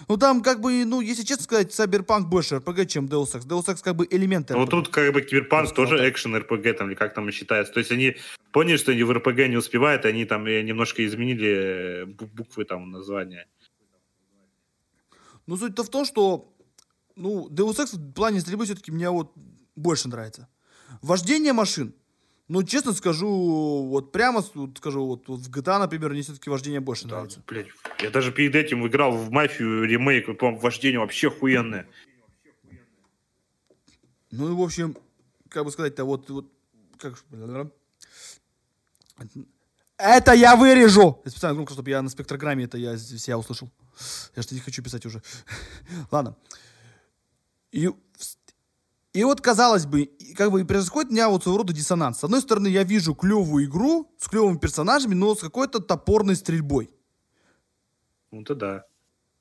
[0.07, 3.47] Ну там как бы, ну, если честно сказать, Cyberpunk больше RPG, чем Deus Ex.
[3.47, 6.95] Deus Ex как бы элементы Ну тут как бы Cyberpunk тоже экшен RPG, там, или
[6.95, 7.73] как там считается.
[7.73, 8.17] То есть они
[8.53, 12.91] поняли, что они в RPG не успевают, и они там немножко изменили э, буквы там
[12.91, 13.47] названия.
[15.47, 16.53] Ну суть-то в том, что
[17.17, 19.33] ну, Deus Ex в плане стрельбы все-таки мне вот
[19.75, 20.49] больше нравится.
[21.03, 21.95] Вождение машин.
[22.49, 23.29] Ну, честно скажу,
[23.89, 27.43] вот прямо вот, скажу, вот, вот в GTA, например, мне все-таки вождение больше да, нравится.
[27.47, 27.67] Блядь,
[28.01, 31.87] я даже перед этим играл в мафию ремейк, по-моему, вождение вообще охуенное.
[34.31, 34.97] Ну и, в общем,
[35.51, 36.51] как бы сказать-то, вот, вот,
[36.97, 37.23] как...
[39.99, 41.21] Это я вырежу!
[41.25, 43.71] Я специально громко, чтобы я на спектрограмме это я себя услышал.
[44.37, 45.23] Я что не хочу писать уже.
[46.11, 46.37] Ладно.
[47.73, 47.91] И
[49.15, 52.19] и вот, казалось бы, как бы происходит у меня вот своего рода диссонанс.
[52.19, 56.91] С одной стороны, я вижу клевую игру с клевыми персонажами, но с какой-то топорной стрельбой.
[58.31, 58.85] Ну, то да.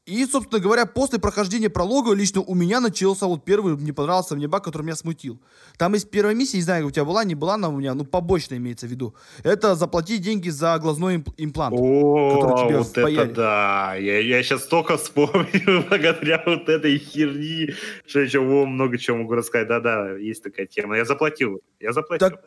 [0.08, 4.48] И, собственно говоря, после прохождения пролога лично у меня начался вот первый, мне понравился мне
[4.48, 5.38] баг, который меня смутил.
[5.78, 8.06] Там есть первая миссия, не знаю, у тебя была, не была она у меня, ну,
[8.06, 9.16] побочная имеется в виду.
[9.44, 11.76] Это заплатить деньги за глазной имплант.
[11.78, 13.22] О, вот спаяли.
[13.22, 13.96] это да.
[13.96, 17.74] Я, я сейчас столько вспомнил благодаря вот этой херни,
[18.06, 19.68] что еще о, много чего могу рассказать.
[19.68, 20.96] Да-да, есть такая тема.
[20.96, 21.60] Я заплатил.
[21.82, 22.30] Я заплатил.
[22.30, 22.46] Так,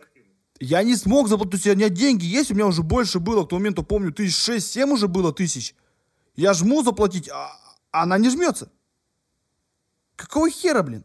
[0.60, 3.60] я не смог заплатить, у меня деньги есть, у меня уже больше было, к тому
[3.60, 5.74] моменту помню, тысяч шесть-семь уже было тысяч.
[6.40, 7.52] Я жму заплатить, а
[7.90, 8.70] она не жмется.
[10.16, 11.04] Какого хера, блин?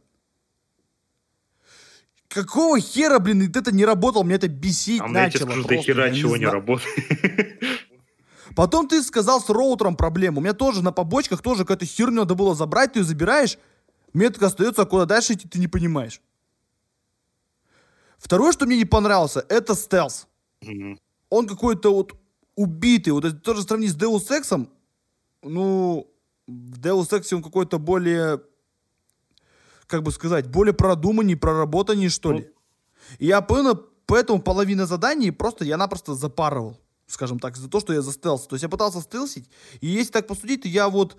[2.30, 5.52] Какого хера, блин, это не работало, мне это бесить а начало.
[5.52, 6.96] А мне просто, хера чего не, не работает.
[8.56, 10.40] Потом ты сказал с роутером проблему.
[10.40, 13.58] У меня тоже на побочках тоже какая-то херню надо было забрать, ты ее забираешь,
[14.14, 16.22] метод остается, а куда дальше идти ты не понимаешь.
[18.18, 20.28] Второе, что мне не понравился, это стелс.
[20.64, 20.98] Mm-hmm.
[21.30, 22.14] Он какой-то вот
[22.56, 23.12] убитый.
[23.12, 24.70] Вот это тоже сравнить с Deus Ex,
[25.46, 26.12] ну,
[26.48, 28.42] в Deus Ex он какой-то более,
[29.88, 32.50] как бы сказать, более продуманней, проработанней, что ли.
[33.20, 37.94] И я понял, поэтому половина заданий просто я напросто запарывал, скажем так, за то, что
[37.94, 38.48] я застелся.
[38.50, 39.50] То есть я пытался стелсить,
[39.82, 41.18] и если так посудить, то я вот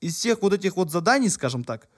[0.00, 1.88] из всех вот этих вот заданий, скажем так,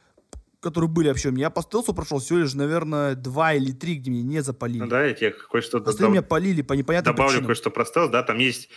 [0.61, 3.97] которые были вообще у меня, я по стелсу прошел всего лишь, наверное, два или три,
[3.97, 4.81] где меня не запалили.
[4.81, 5.79] Ну да, я тебе кое-что...
[5.79, 7.47] Остальные меня полили по непонятным Добавлю причинам.
[7.47, 8.71] кое-что про стелс, да, там есть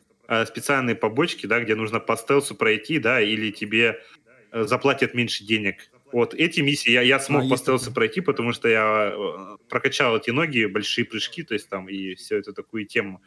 [0.45, 4.01] специальные побочки, да, где нужно по стелсу пройти, да, или тебе
[4.51, 5.91] э, заплатят меньше денег.
[6.11, 7.95] Вот эти миссии я, я смог а, по стелсу такое.
[7.95, 12.37] пройти, потому что я э, прокачал эти ноги, большие прыжки, то есть там и все
[12.37, 13.21] это такую тему.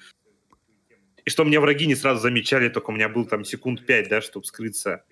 [1.25, 4.21] И что мне враги не сразу замечали, только у меня был там секунд пять, да,
[4.21, 5.05] чтобы скрыться.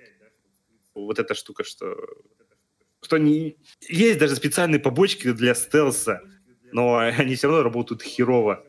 [0.94, 1.96] Вот эта штука, что...
[3.02, 3.56] Что не...
[3.88, 6.22] Есть даже специальные побочки для стелса,
[6.72, 8.64] но они все равно работают херово.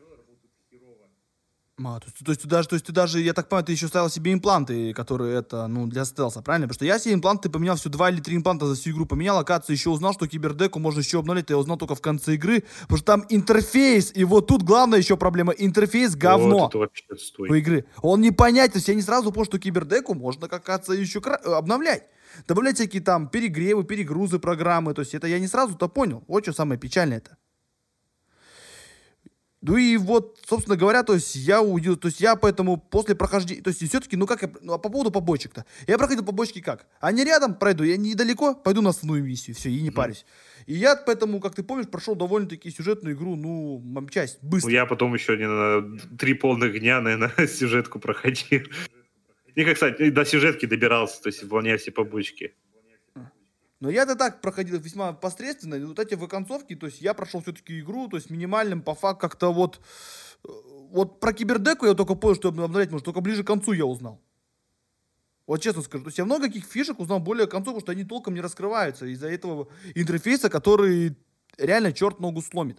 [1.82, 3.72] А, то, есть, то, есть ты даже, то есть ты даже, я так понимаю, ты
[3.72, 6.68] еще ставил себе импланты, которые это, ну, для стелса, правильно?
[6.68, 9.38] Потому что я себе импланты поменял все два или три импланта за всю игру поменял,
[9.38, 12.98] оказывается, еще узнал, что кибердеку можно еще обновить, я узнал только в конце игры, потому
[12.98, 17.04] что там интерфейс, и вот тут главная еще проблема, интерфейс говно вот вообще
[17.38, 17.86] у игры.
[18.02, 21.20] Он не понять, то есть я не сразу понял, что кибердеку можно, как оказывается, еще
[21.20, 22.04] кра- обновлять.
[22.46, 26.22] Добавлять всякие там перегревы, перегрузы программы, то есть это я не сразу-то понял.
[26.28, 27.36] Вот что самое печальное это.
[29.66, 33.62] Ну и вот, собственно говоря, то есть я увидел, то есть я поэтому после прохождения,
[33.62, 36.86] то есть все-таки, ну как, я, ну, а по поводу побочек-то, я проходил побочки как?
[37.00, 40.26] Они рядом, пройду, я недалеко, пойду на основную миссию, все, и не парюсь.
[40.66, 44.68] И я поэтому, как ты помнишь, прошел довольно-таки сюжетную игру, ну, часть, быстро.
[44.68, 48.64] Ну, я потом еще не на три полных дня, наверное, сюжетку проходил.
[49.54, 52.52] И, как, кстати, до сюжетки добирался, то есть выполняя все побочки.
[53.84, 55.74] Но я-то так проходил весьма посредственно.
[55.74, 58.94] И вот эти в концовке, то есть я прошел все-таки игру, то есть минимальным по
[58.94, 59.78] факту как-то вот...
[60.42, 60.48] э,
[60.90, 64.22] Вот про кибердеку я только понял, что обновлять может, только ближе к концу я узнал.
[65.46, 66.04] Вот честно скажу.
[66.04, 68.40] То есть я много каких фишек узнал более к концу, потому что они толком не
[68.40, 71.18] раскрываются из-за этого интерфейса, который
[71.58, 72.78] реально черт ногу сломит.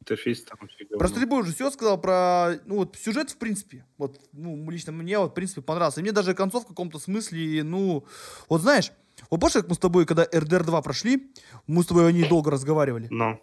[0.00, 0.84] Интерфейс там вообще.
[0.84, 5.18] Про стрельбу уже все сказал, про ну, вот, сюжет, в принципе, вот, ну, лично мне,
[5.18, 6.00] вот, в принципе, понравился.
[6.00, 8.04] И мне даже концовка в каком-то смысле, ну,
[8.50, 8.92] вот знаешь,
[9.30, 11.32] вот помнишь, как мы с тобой, когда RDR 2 прошли,
[11.66, 13.08] мы с тобой о ней долго разговаривали?
[13.10, 13.40] Но.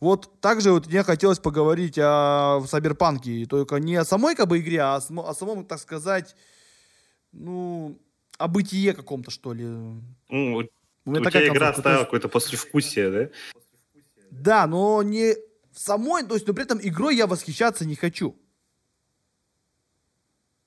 [0.00, 4.80] Вот также вот мне хотелось поговорить о Сайберпанке, только не о самой как бы игре,
[4.80, 6.34] а о, о самом, так сказать,
[7.32, 7.98] ну,
[8.38, 9.64] о бытие каком-то, что ли.
[9.64, 10.58] Ну, У
[11.10, 13.28] у тебя такая игра оставила есть- какое-то послевкусие, да?
[14.30, 15.36] Да, но не
[15.72, 18.36] самой, то есть, но при этом игрой я восхищаться не хочу.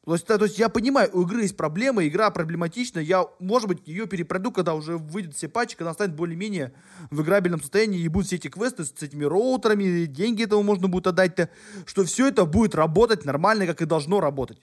[0.08, 3.86] То есть, то есть я понимаю, у игры есть проблемы, игра проблематична, я, может быть,
[3.86, 6.72] ее перепройду, когда уже выйдут все патчи, когда она станет более-менее
[7.12, 11.08] в играбельном состоянии, и будут все эти квесты с этими роутерами, деньги этому можно будет
[11.08, 11.50] отдать-то,
[11.86, 14.62] что все это будет работать нормально, как и должно работать.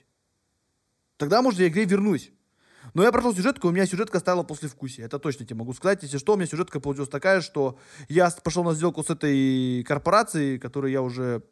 [1.17, 2.31] Тогда, может, я игре вернусь.
[2.95, 5.05] Но я прошел сюжетку, у меня сюжетка оставила послевкусие.
[5.05, 6.01] Это точно тебе могу сказать.
[6.01, 7.77] Если что, у меня сюжетка получилась такая, что
[8.09, 11.43] я с- пошел на сделку с этой корпорацией, которую я уже...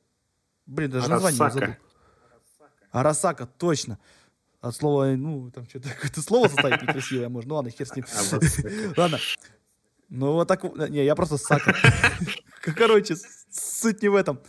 [0.65, 1.59] Блин, даже название Арасака.
[1.67, 1.75] забыл.
[2.93, 3.97] Арасака, точно.
[4.61, 7.49] От слова, ну, там что-то какое-то слово составить некрасивое, может.
[7.49, 8.05] Ну ладно, хер с ним.
[8.13, 8.47] Арасака.
[8.95, 9.19] Ладно.
[10.09, 11.75] Ну вот так, не, я просто Сака.
[12.61, 13.15] Короче,
[13.51, 14.39] суть не в этом.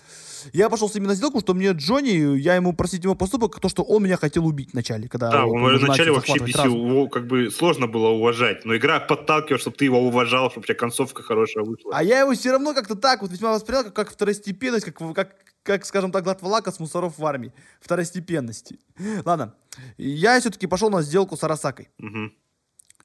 [0.52, 3.68] Я пошел с ним на сделку, что мне Джонни, я ему простить его поступок, то,
[3.68, 7.50] что он меня хотел убить вначале, когда Да, вот он вначале вообще бесил, как бы
[7.50, 11.64] сложно было уважать, но игра подталкивала, чтобы ты его уважал, чтобы у тебя концовка хорошая
[11.64, 11.92] вышла.
[11.94, 15.36] А я его все равно как-то так вот весьма воспринял, как, как второстепенность, как, как,
[15.62, 17.52] как, скажем так, Латвалака с мусоров в армии.
[17.80, 18.78] Второстепенности.
[19.24, 19.54] Ладно.
[19.96, 21.88] Я все-таки пошел на сделку с Арасакой.
[21.98, 22.32] Мгм.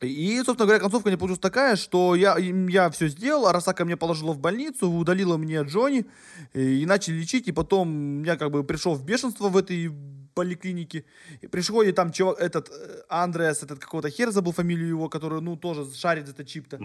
[0.02, 4.32] И, собственно говоря, концовка не получилась такая, что я, я все сделал, Арасака меня положила
[4.32, 6.06] в больницу, удалила мне Джонни,
[6.54, 9.92] и, и начали лечить, и потом я как бы пришел в бешенство в этой
[10.34, 11.04] поликлинике.
[11.42, 15.58] И приходит там чувак, этот э, Андреас, этот какого-то хер забыл фамилию его, который, ну,
[15.58, 16.80] тоже шарит за это чип-то.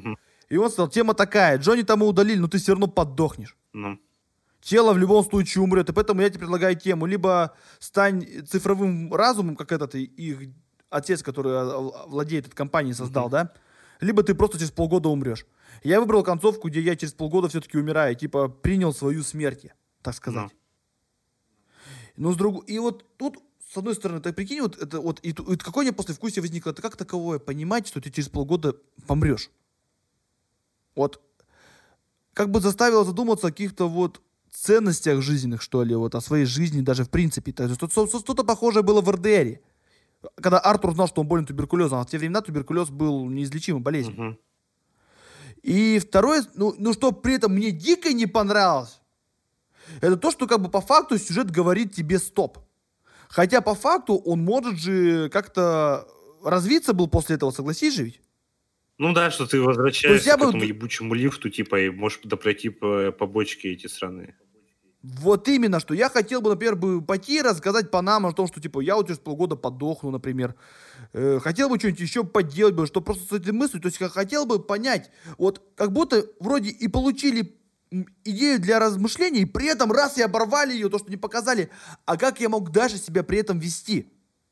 [0.49, 3.57] И он сказал, тема такая, Джонни там и удалили, но ты все равно подохнешь.
[3.73, 3.99] Ну.
[4.61, 7.07] Тело в любом случае умрет, и поэтому я тебе предлагаю тему.
[7.07, 10.51] Либо стань цифровым разумом, как этот их
[10.95, 13.53] отец, который а, владеет этой компанией, создал, да?
[14.01, 15.47] Либо ты просто через полгода умрешь.
[15.83, 19.67] Я выбрал концовку, где я через полгода все-таки умираю, типа принял свою смерть,
[20.03, 20.51] так сказать.
[22.17, 22.65] Но с другой...
[22.67, 23.39] И вот тут,
[23.73, 25.21] с одной стороны, ты прикинь, вот это вот...
[25.23, 26.71] И, и какое послевкусие возникло?
[26.71, 28.77] Это как таковое понимать, что ты через полгода
[29.07, 29.51] помрешь?
[30.95, 31.21] Вот
[32.35, 36.81] как бы заставило задуматься о каких-то вот ценностях жизненных, что ли, вот о своей жизни
[36.81, 37.53] даже в принципе.
[37.53, 39.61] То есть что- что- что-то похожее было в РДРе.
[40.37, 44.17] Когда Артур знал, что он болен туберкулезом, а в те времена туберкулез был неизлечимой болезнью.
[44.17, 44.39] Мгм.
[45.63, 49.01] И второе, ну, ну что при этом мне дико не понравилось,
[50.01, 52.59] это то, что как бы по факту сюжет говорит тебе стоп.
[53.29, 56.07] Хотя по факту он может же как-то
[56.45, 58.21] развиться был после этого, согласись же ведь?
[58.99, 63.11] Ну да, что ты возвращаешься к бы- этому ебучему лифту, типа, и можешь допройти по
[63.11, 64.37] побочки эти страны.
[65.07, 68.59] Вот именно, что я хотел бы, например, бы пойти рассказать по нам о том, что,
[68.59, 70.55] типа, я вот через полгода подохну, например.
[71.13, 74.09] Э, хотел бы что-нибудь еще поделать бы, что просто с этой мыслью, то есть я
[74.09, 77.55] хотел бы понять, вот как будто вроде и получили
[78.25, 81.69] идею для размышлений, и при этом раз и оборвали ее, то, что не показали,
[82.07, 84.11] а как я мог дальше себя при этом вести?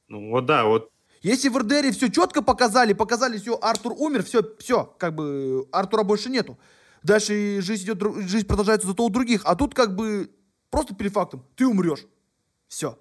[0.09, 0.91] Ну вот да, вот
[1.23, 6.03] Если в РДРе все четко показали, показали, все, Артур умер, все, все, как бы Артура
[6.03, 6.59] больше нету.
[7.03, 10.31] Дальше жизнь идет, жизнь продолжается зато у других, а тут как бы
[10.73, 12.05] просто перед фактом, ты умрешь.
[12.67, 12.99] Все.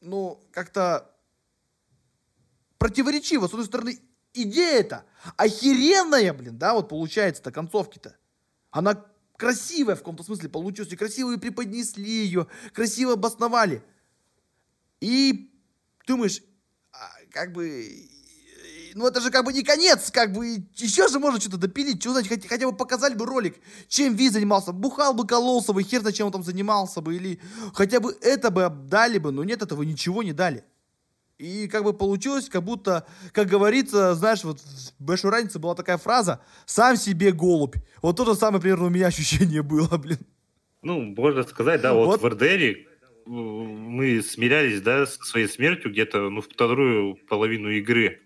[0.00, 1.14] Ну, как-то
[2.78, 3.46] противоречиво.
[3.46, 4.00] С одной стороны,
[4.32, 5.04] идея-то
[5.36, 8.16] охеренная, блин, да, вот получается-то концовки-то.
[8.70, 9.04] Она
[9.36, 13.84] красивая в каком-то смысле получилась, и красиво и преподнесли ее, красиво обосновали.
[15.00, 15.52] И
[16.06, 16.42] думаешь,
[16.92, 18.08] а, как бы,
[18.94, 22.12] ну это же как бы не конец, как бы еще же можно что-то допилить, что
[22.12, 23.56] значит, хотя, хотя бы показали бы ролик,
[23.88, 27.40] чем Ви занимался, бухал бы, кололся бы, хер знает, чем он там занимался бы, или
[27.74, 30.64] хотя бы это бы дали бы, но нет, этого ничего не дали.
[31.38, 35.98] И как бы получилось, как будто, как говорится, знаешь, вот в большой разнице была такая
[35.98, 37.74] фраза «сам себе голубь».
[38.02, 40.20] Вот то же самое, примерно, у меня ощущение было, блин.
[40.82, 42.22] Ну, можно сказать, да, вот, Вот.
[42.22, 42.86] в РДРе
[43.26, 48.20] мы смирялись, да, с своей смертью где-то, ну, вторую половину игры.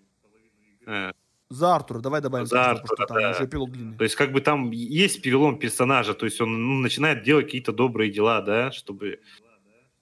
[0.88, 1.12] Э,
[1.50, 2.46] За Артура, давай добавим.
[2.46, 3.30] За тоже, потому что Артура, там да.
[3.30, 3.98] уже эпилог длинный.
[3.98, 7.72] То есть, как бы там есть перелом персонажа, то есть он ну, начинает делать какие-то
[7.72, 9.20] добрые дела, да, чтобы...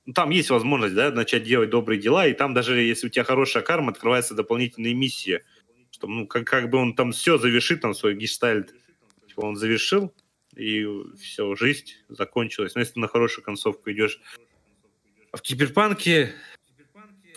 [0.06, 3.24] Ну, там есть возможность, да, начать делать добрые дела, и там даже если у тебя
[3.24, 5.42] хорошая карма, открывается дополнительные миссии,
[5.90, 8.72] что, ну, как, как бы он там все завершит, там свой гештальт,
[9.26, 10.14] типа он завершил,
[10.54, 10.86] и
[11.20, 12.76] все, жизнь закончилась.
[12.76, 14.20] Но если ты на хорошую концовку идешь.
[15.32, 16.32] А в Киберпанке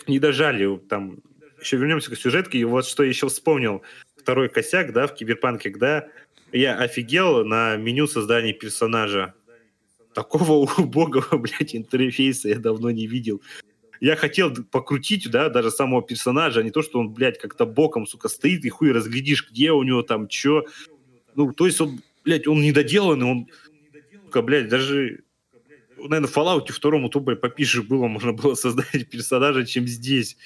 [0.06, 1.18] не дожали, там
[1.60, 3.82] еще вернемся к сюжетке, и вот что еще вспомнил,
[4.16, 6.08] второй косяк, да, в Киберпанке, когда
[6.52, 9.34] я офигел на меню создания персонажа.
[10.14, 13.40] Такого убогого, блядь, интерфейса я давно не видел.
[14.00, 18.06] Я хотел покрутить, да, даже самого персонажа, а не то, что он, блядь, как-то боком,
[18.06, 20.64] сука, стоит, и хуй разглядишь, где у него там, чё.
[21.34, 23.48] Ну, то есть он, блядь, он недоделанный, он,
[24.24, 25.22] сука, блядь, даже,
[25.98, 30.38] наверное, в Fallout второму тупо попише было, можно было создать персонажа, чем здесь.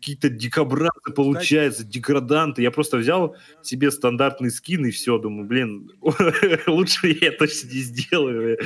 [0.00, 2.62] Какие-то дикобразы получаются, деграданты.
[2.62, 5.90] Я просто взял себе стандартный скин и все, думаю, блин,
[6.66, 8.58] лучше я точно не сделаю.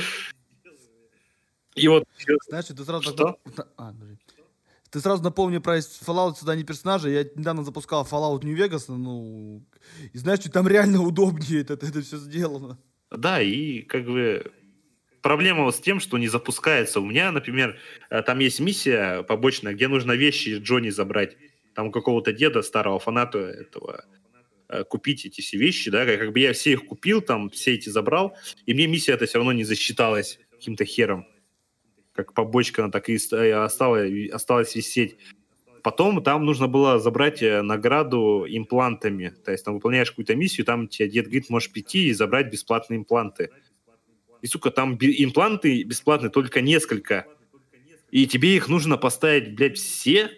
[1.75, 2.05] И вот
[2.47, 3.03] Знаешь, ты сразу...
[3.03, 3.37] Что?
[3.75, 4.17] А, подожди.
[4.89, 7.09] Ты сразу напомни про Fallout создание персонажа.
[7.09, 9.61] Я недавно запускал Fallout New Vegas, ну...
[10.13, 12.79] И знаешь, что там реально удобнее это, это все сделано.
[13.11, 14.53] Да, и как бы
[15.25, 16.99] проблема вот с тем, что не запускается.
[16.99, 17.79] У меня, например,
[18.11, 21.35] э, там есть миссия побочная, где нужно вещи Джонни забрать.
[21.73, 24.05] Там у какого-то деда, старого фаната этого,
[24.69, 27.89] э, купить эти все вещи, да, как бы я все их купил, там все эти
[27.89, 31.25] забрал, и мне миссия это все равно не засчиталась каким-то хером.
[32.13, 35.17] Как побочка, она так и э, осталась, осталась висеть.
[35.81, 39.33] Потом там нужно было забрать награду имплантами.
[39.43, 42.99] То есть там выполняешь какую-то миссию, там тебе дед говорит, можешь прийти и забрать бесплатные
[42.99, 43.49] импланты.
[44.41, 47.25] И, сука, там импланты бесплатные только несколько.
[48.11, 50.29] И тебе их нужно поставить, блядь, все,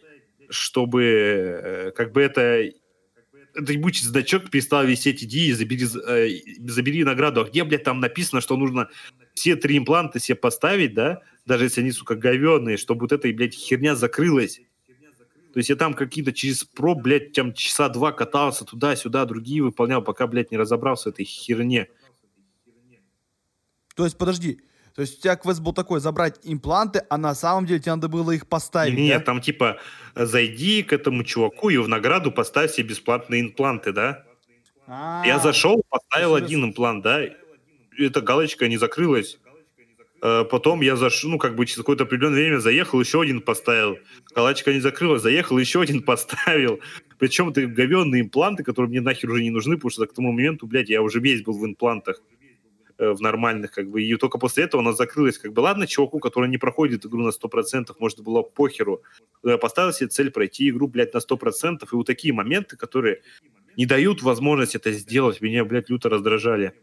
[0.50, 2.72] чтобы э, как бы это
[3.58, 6.30] этот ебучий значок перестал висеть, иди и забери, э,
[6.68, 7.42] забери награду.
[7.42, 8.90] А где, блядь, там написано, что нужно
[9.34, 13.56] все три импланта себе поставить, да, даже если они, сука, говенные, чтобы вот эта, блядь,
[13.56, 14.62] херня закрылась.
[15.54, 20.04] То есть я там какие-то через про, блядь, там часа два катался туда-сюда, другие выполнял,
[20.04, 21.88] пока, блядь, не разобрался в этой херне.
[23.98, 24.60] То есть, подожди.
[24.96, 28.08] То есть у тебя квест был такой, забрать импланты, а на самом деле тебе надо
[28.08, 29.26] было их поставить, Нет, да?
[29.26, 29.78] там типа
[30.16, 34.24] зайди к этому чуваку и в награду поставь себе бесплатные импланты, да?
[34.88, 37.22] Я А, зашел, поставил один имплант, да?
[37.98, 39.40] Эта галочка не закрылась.
[40.22, 43.98] Э, Потом я зашел, ну, как бы через какое-то определенное время заехал, еще один поставил.
[44.34, 46.80] Галочка не закрылась, заехал, еще один поставил.
[47.20, 50.68] Причем это говенные импланты, которые мне нахер уже не нужны, потому что к тому моменту,
[50.68, 52.37] блядь, я уже весь был в имплантах э,
[52.98, 56.50] в нормальных, как бы, и только после этого она закрылась, как бы, ладно, чуваку, который
[56.50, 59.04] не проходит игру на 100%, может, было похеру,
[59.44, 63.22] я поставил себе цель пройти игру, блядь, на 100%, и вот такие моменты, которые
[63.76, 66.74] не дают возможность это сделать, меня, блядь, люто раздражали.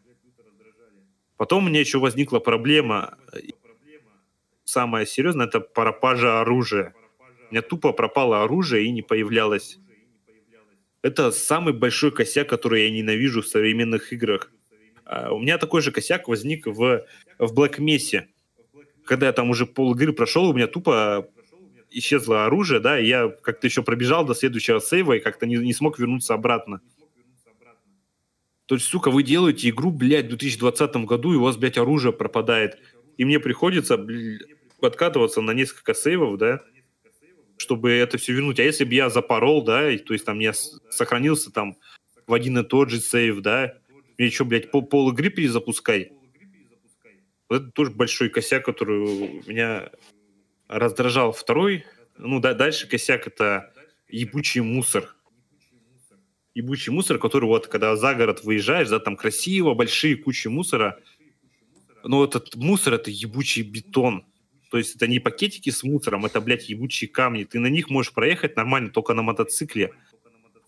[1.36, 3.38] Потом у меня еще возникла проблема, э,
[4.64, 6.94] самая серьезная, это пропажа оружия.
[7.50, 9.78] У меня тупо пропало оружие и не появлялось.
[11.02, 14.50] Это самый большой косяк, который я ненавижу в современных играх.
[15.04, 17.04] А, У меня такой же косяк возник в,
[17.38, 18.24] в Black Mesa.
[19.04, 21.28] Когда я там уже пол игры прошел, у меня тупо
[21.90, 25.72] исчезло оружие, да, и я как-то еще пробежал до следующего сейва и как-то не, не
[25.72, 26.80] смог вернуться обратно.
[28.66, 32.12] То есть, сука, вы делаете игру, блядь, в 2020 году, и у вас, блядь, оружие
[32.12, 32.78] пропадает.
[33.18, 34.42] И мне приходится, блядь,
[34.80, 36.62] откатываться на несколько сейвов, да,
[37.56, 38.58] чтобы это все вернуть.
[38.58, 40.52] А если бы я запорол, да, то есть там я
[40.90, 41.76] сохранился там
[42.26, 43.74] в один и тот же сейв, да,
[44.18, 46.10] мне что, блядь, пол, пол игры перезапускать?
[47.48, 49.90] Вот это тоже большой косяк, который меня
[50.68, 51.32] раздражал.
[51.32, 51.84] Второй,
[52.16, 53.72] ну, да, дальше косяк это
[54.08, 55.14] ебучий мусор.
[56.54, 61.00] Ебучий мусор, который вот, когда за город выезжаешь, да, там красиво, большие кучи мусора,
[62.04, 64.24] но этот мусор— это ебучий бетон.
[64.70, 67.44] То есть это не пакетики с мусором, это, блядь, ебучие камни.
[67.44, 69.92] Ты на них можешь проехать нормально только на мотоцикле.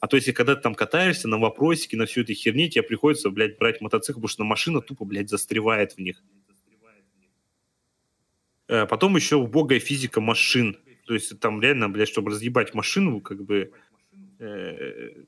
[0.01, 3.30] А то есть, когда ты там катаешься на вопросике, на всю эту херни, тебе приходится,
[3.30, 6.22] блядь, брать мотоцикл, потому что машина тупо, блядь, застревает в них.
[8.68, 10.76] Э, Потом еще убогая физика машин.
[11.07, 13.70] То есть там реально, блядь, чтобы разъебать машину, как бы...
[14.38, 15.24] э,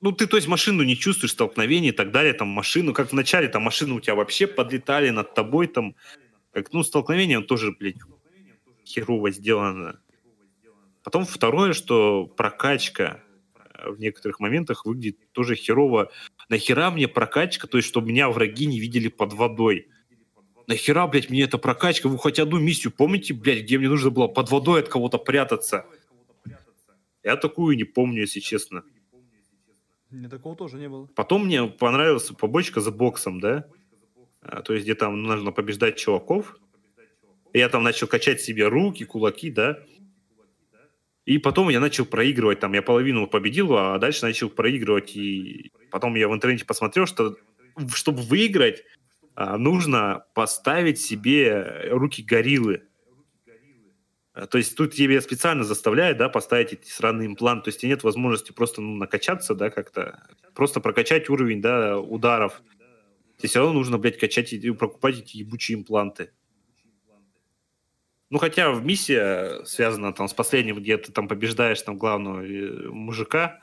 [0.00, 3.14] Ну, ты, то есть, машину не чувствуешь, столкновений и так далее, там, машину, как в
[3.14, 5.94] начале, там, машины у тебя вообще подлетали над тобой, там,
[6.52, 7.96] как, ну, столкновение тоже, блядь,
[8.84, 10.00] херово сделано.
[11.02, 13.20] Потом второе, что прокачка
[13.86, 16.10] в некоторых моментах выглядит тоже херово.
[16.48, 19.88] Нахера мне прокачка, то есть, чтобы меня враги не видели под водой?
[20.66, 22.08] нахера, блядь, мне эта прокачка?
[22.08, 25.86] Вы хоть одну миссию помните, блядь, где мне нужно было под водой от кого-то прятаться?
[27.22, 28.82] Я такую не помню, если честно.
[30.10, 31.06] Мне такого тоже не было.
[31.14, 33.66] Потом мне понравилась побочка за боксом, да?
[34.42, 36.56] А, то есть, где там нужно побеждать чуваков.
[37.52, 39.78] Я там начал качать себе руки, кулаки, да?
[41.24, 45.16] И потом я начал проигрывать, там я половину победил, а дальше начал проигрывать.
[45.16, 47.36] И потом я в интернете посмотрел, что
[47.94, 48.84] чтобы выиграть,
[49.34, 52.82] а, нужно поставить себе руки гориллы.
[54.34, 57.64] А, то есть тут тебе специально заставляют, да, поставить эти сраные импланты.
[57.64, 60.26] То есть нет возможности просто ну, накачаться, да, как-то.
[60.54, 62.62] Просто прокачать уровень, да, ударов.
[63.38, 66.32] Тебе все равно нужно, блядь, качать и покупать эти ебучие импланты.
[68.32, 72.88] Ну, хотя в миссии связана там с последним, где ты там побеждаешь там главного э,
[72.88, 73.60] мужика,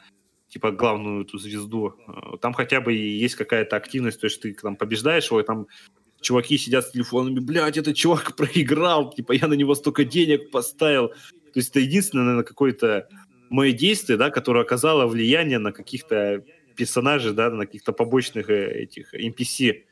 [0.48, 4.76] типа главную эту звезду, э, там хотя бы есть какая-то активность, то есть ты там
[4.76, 5.66] побеждаешь его, и там
[6.22, 11.08] чуваки сидят с телефонами, блядь, этот чувак проиграл, типа я на него столько денег поставил.
[11.08, 13.10] То есть это единственное, наверное, какое-то
[13.50, 16.44] мое действие, да, которое оказало влияние на каких-то
[16.76, 19.86] персонажей, да, на каких-то побочных э, этих NPC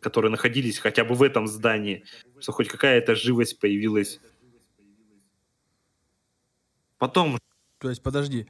[0.00, 2.04] которые находились хотя бы в этом здании,
[2.40, 4.20] что хоть какая-то живость появилась.
[6.98, 7.38] Потом...
[7.78, 8.46] То есть, подожди.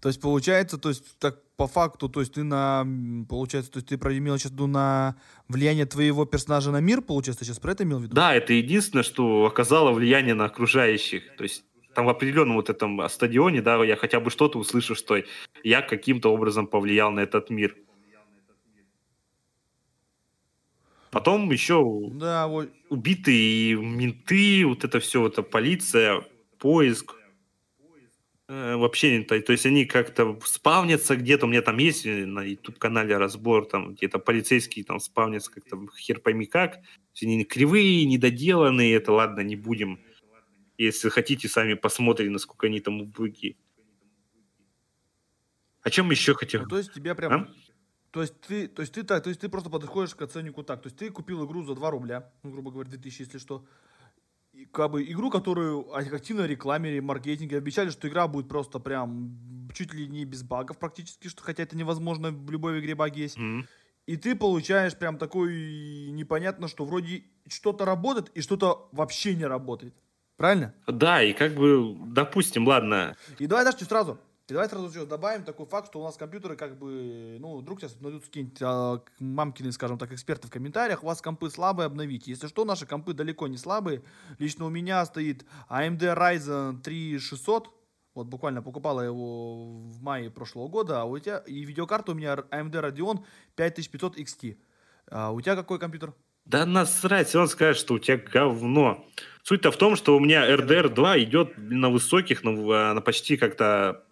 [0.00, 2.86] То есть, получается, то есть, так по факту, то есть, ты на...
[3.28, 5.16] Получается, то есть, ты имел сейчас на
[5.48, 8.14] влияние твоего персонажа на мир, получается, сейчас про это имел в виду?
[8.14, 11.34] Да, это единственное, что оказало влияние на окружающих.
[11.36, 11.64] То есть,
[11.94, 15.20] там в определенном вот этом стадионе, да, я хотя бы что-то услышу, что
[15.64, 17.74] я каким-то образом повлиял на этот мир.
[21.10, 22.70] Потом еще да, вот.
[22.90, 26.22] убитые менты, вот это все, это полиция,
[26.58, 27.14] поиск.
[28.48, 33.16] Э, вообще, то, то есть они как-то спавнятся где-то, у меня там есть на YouTube-канале
[33.16, 36.78] разбор, там где-то полицейские там спавнятся как-то хер пойми как.
[37.20, 40.00] Они кривые, недоделанные, это ладно, не будем.
[40.78, 43.56] Если хотите, сами посмотрите, насколько они там убогие.
[45.82, 46.62] О чем еще хотел?
[46.62, 47.32] Ну, то есть тебя прям...
[47.32, 47.48] А?
[48.10, 50.82] То есть ты, то есть ты так, то есть ты просто подходишь к оценнику так.
[50.82, 53.64] То есть ты купил игру за 2 рубля, ну, грубо говоря, 2000, если что.
[54.52, 59.92] И, как бы игру, которую активно рекламили, маркетинге обещали, что игра будет просто прям чуть
[59.92, 63.36] ли не без багов практически, что хотя это невозможно, в любой игре баги есть.
[63.36, 63.66] Mm-hmm.
[64.06, 69.94] И ты получаешь прям такой непонятно, что вроде что-то работает и что-то вообще не работает.
[70.38, 70.72] Правильно?
[70.86, 73.16] Да, и как бы, допустим, ладно.
[73.38, 74.18] И давай дальше сразу.
[74.48, 77.80] И давай сразу еще добавим такой факт, что у нас компьютеры как бы, ну, вдруг
[77.80, 82.30] сейчас найдут какие-нибудь а, мамкины, скажем так, эксперты в комментариях, у вас компы слабые, обновите.
[82.30, 84.02] Если что, наши компы далеко не слабые.
[84.38, 87.68] Лично у меня стоит AMD Ryzen 3600,
[88.14, 92.32] вот буквально покупала его в мае прошлого года, а у тебя, и видеокарта у меня
[92.50, 93.18] AMD Radeon
[93.54, 94.56] 5500 XT.
[95.10, 96.14] А у тебя какой компьютер?
[96.46, 99.04] Да насрать, он скажет, что у тебя говно.
[99.42, 103.64] Суть-то в том, что у меня RDR 2 идет на высоких, на, на почти как-то
[103.66, 104.07] а,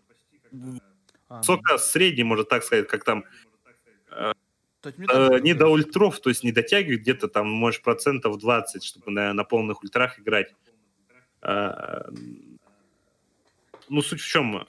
[1.42, 1.78] Сока ну.
[1.78, 3.24] средний, может так сказать, как там
[4.10, 4.32] э,
[4.84, 9.32] э, не до ультров, то есть не дотягивает где-то там, можешь процентов 20, чтобы на,
[9.32, 10.54] на полных ультрах играть.
[11.42, 12.02] Э,
[13.88, 14.66] ну, суть в чем?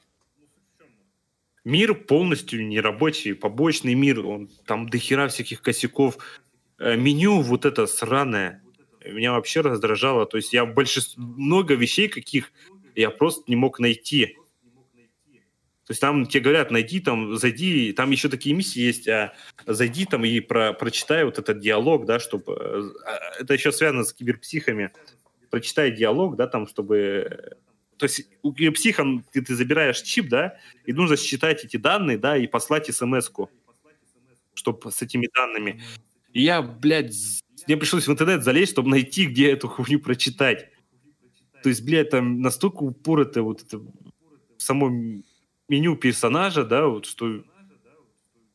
[1.63, 6.17] Мир полностью нерабочий, побочный мир, он, там дохера всяких косяков.
[6.79, 8.63] Э, меню вот это сраное,
[9.05, 10.25] меня вообще раздражало.
[10.25, 12.51] То есть я большинство, много вещей каких
[12.95, 14.37] я просто не мог найти.
[15.87, 19.33] То есть там тебе говорят, найди там, зайди, там еще такие миссии есть, а,
[19.65, 22.93] зайди там и про, прочитай вот этот диалог, да, чтобы...
[23.05, 24.91] А, это еще связано с киберпсихами.
[25.49, 27.55] Прочитай диалог, да, там, чтобы...
[27.95, 32.35] То есть у киберпсиха ты, ты забираешь чип, да, и нужно считать эти данные, да,
[32.35, 33.49] и послать смс-ку,
[34.55, 35.81] чтобы с этими данными.
[36.33, 37.15] И я, блядь,
[37.65, 40.69] мне пришлось в интернет залезть, чтобы найти, где эту хуйню прочитать.
[41.63, 43.81] То есть, блядь, там настолько упорото вот это
[44.57, 45.23] само
[45.69, 47.43] меню персонажа, да, вот что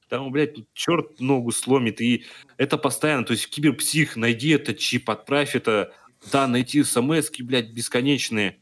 [0.08, 2.24] там, блядь, черт ногу сломит, и
[2.58, 5.94] это постоянно, то есть киберпсих, найди этот чип, отправь это,
[6.30, 8.61] да, найти смс блядь, бесконечные.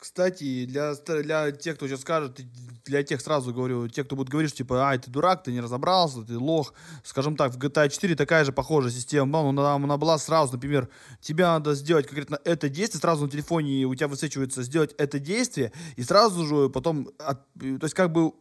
[0.00, 2.40] Кстати, для, для тех, кто сейчас скажет,
[2.86, 6.22] для тех сразу говорю, те, кто будет говорить, типа, ай, ты дурак, ты не разобрался,
[6.22, 6.72] ты лох.
[7.04, 10.88] Скажем так, в GTA 4 такая же похожая система, но она, она была сразу, например,
[11.20, 15.70] тебе надо сделать конкретно это действие, сразу на телефоне у тебя высвечивается сделать это действие,
[15.96, 18.32] и сразу же потом, от, то есть как бы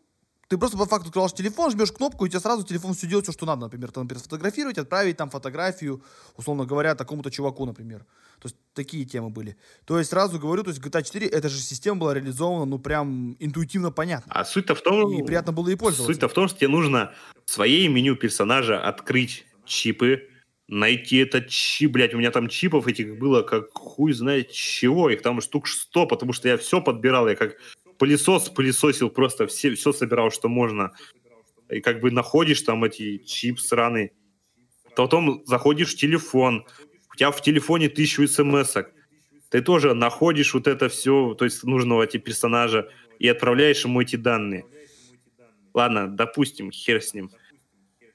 [0.47, 3.25] ты просто по факту открываешь телефон, жмешь кнопку, и у тебя сразу телефон все делает,
[3.25, 3.63] все, что надо.
[3.63, 6.01] Например, там, например, сфотографировать, отправить там фотографию,
[6.37, 8.05] условно говоря, такому-то чуваку, например.
[8.39, 9.57] То есть такие темы были.
[9.85, 13.35] То есть сразу говорю, то есть GTA 4, эта же система была реализована, ну, прям
[13.39, 14.31] интуитивно понятно.
[14.33, 15.11] А суть-то в том...
[15.11, 16.11] И приятно было и пользоваться.
[16.11, 17.13] Суть-то в том, что тебе нужно
[17.45, 20.29] своей меню персонажа открыть чипы,
[20.69, 25.21] найти этот чип, блядь, у меня там чипов этих было как хуй знает чего, их
[25.21, 27.57] там штук 100, потому что я все подбирал, я как
[27.97, 30.91] пылесос пылесосил просто, все, все собирал, что можно.
[31.69, 34.11] И как бы находишь там эти чип сраный,
[34.95, 36.65] потом заходишь в телефон,
[37.19, 38.85] тебя в телефоне тысячу смс -ок.
[39.49, 42.89] ты тоже находишь вот это все, то есть нужного тебе персонажа,
[43.19, 44.63] и отправляешь ему эти данные.
[45.73, 47.29] Ладно, допустим, хер с ним.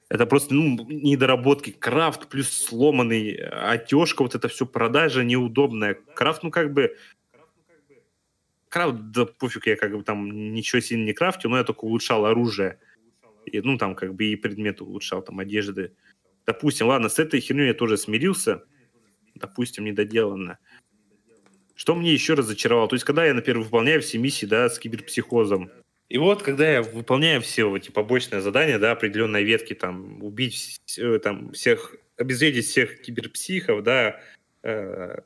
[0.09, 1.71] Это просто ну, недоработки.
[1.71, 5.93] Крафт плюс сломанный, отежка, вот это все продажа неудобная.
[6.15, 6.95] Крафт, ну как бы...
[8.69, 12.25] Крафт, да пофиг, я как бы там ничего сильно не крафтил, но я только улучшал
[12.25, 12.79] оружие.
[13.45, 15.91] И, ну там как бы и предметы улучшал, там одежды.
[16.47, 18.63] Допустим, ладно, с этой херней я тоже смирился.
[19.35, 20.57] Допустим, недоделанно.
[21.75, 22.87] Что мне еще разочаровало?
[22.87, 25.71] То есть, когда я, например, выполняю все миссии, да, с киберпсихозом,
[26.07, 31.19] и вот, когда я выполняю все эти побочные задания, да, определенные ветки, там, убить э,
[31.19, 34.21] там, всех, обезвредить всех киберпсихов, да,
[34.63, 35.17] э,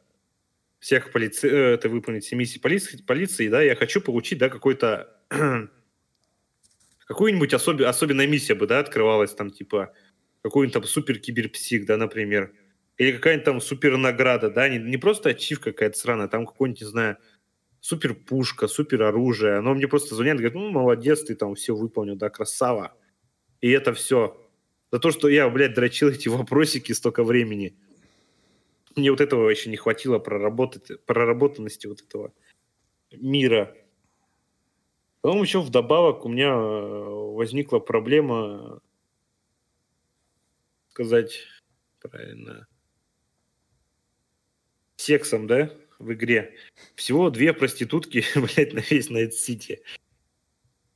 [0.79, 5.17] всех полиции, э, это выполнить все миссии полиции, полиции, да, я хочу получить, да, какой-то
[7.07, 9.93] какую-нибудь особи, особенная миссия бы, да, открывалась там, типа,
[10.43, 12.53] какой-нибудь там супер киберпсих, да, например,
[12.99, 16.87] или какая-нибудь там супер награда, да, не, не просто ачивка какая-то сраная, там какой-нибудь, не
[16.87, 17.17] знаю,
[17.79, 19.55] супер пушка, супер оружие.
[19.55, 22.93] Оно мне просто звонят, говорит, ну, молодец, ты там все выполнил, да, красава.
[23.61, 24.45] И это все.
[24.91, 27.73] За то, что я, блядь, дрочил эти вопросики столько времени.
[28.97, 32.33] Мне вот этого еще не хватило проработать, проработанности вот этого
[33.11, 33.73] мира.
[35.21, 38.81] Потом еще вдобавок у меня э, возникла проблема
[40.89, 41.45] сказать
[42.01, 42.67] правильно
[45.09, 45.71] сексом, да?
[45.99, 46.55] в игре.
[46.95, 49.81] Всего две проститутки, блядь, на весь Найт Сити.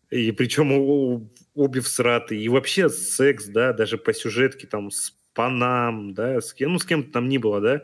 [0.09, 2.39] И причем обе всраты.
[2.39, 6.85] И вообще секс, да, даже по сюжетке там с Панам, да, с кем, ну, с
[6.85, 7.83] кем-то там ни было, да,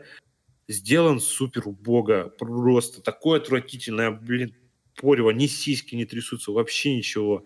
[0.68, 2.32] сделан супер убого.
[2.38, 4.54] Просто такое отвратительное, блин,
[4.94, 7.44] порево, ни сиськи не трясутся, вообще ничего.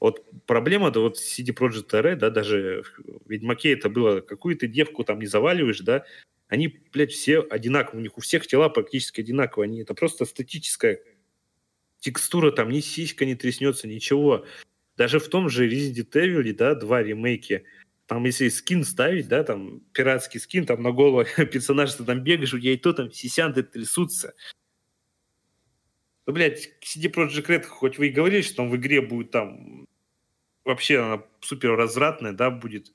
[0.00, 5.20] Вот проблема-то вот CD Projekt Red, да, даже в Ведьмаке это было, какую-то девку там
[5.20, 6.04] не заваливаешь, да,
[6.48, 8.00] они, блядь, все одинаковые.
[8.00, 9.68] У них у всех тела практически одинаковые.
[9.68, 11.00] Они, это просто статическая
[11.98, 14.46] текстура, там ни сиська не треснется, ничего.
[14.96, 17.64] Даже в том же Resident Evil, да, два ремейки,
[18.06, 22.54] там если скин ставить, да, там пиратский скин, там на голову персонажа ты там бегаешь,
[22.54, 24.34] у тебя и то там сисянты трясутся.
[26.26, 29.86] Ну, блядь, CD Projekt Red, хоть вы и говорили, что там в игре будет там
[30.64, 32.92] вообще она супер развратная, да, будет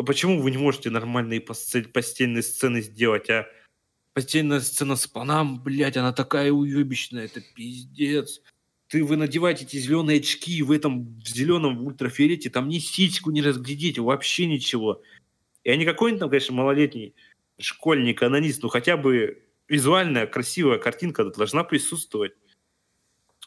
[0.00, 3.46] а почему вы не можете нормальные постельные сцены сделать, а?
[4.14, 8.40] Постельная сцена с панам, блядь, она такая уебищная, это пиздец.
[8.88, 13.42] Ты, вы надеваете эти зеленые очки в этом в зеленом ультрафиолете, там ни сиську не
[13.42, 15.02] разглядите, вообще ничего.
[15.64, 17.14] Я не какой-нибудь там, конечно, малолетний
[17.58, 22.32] школьник, анонист, но хотя бы визуальная красивая картинка должна присутствовать.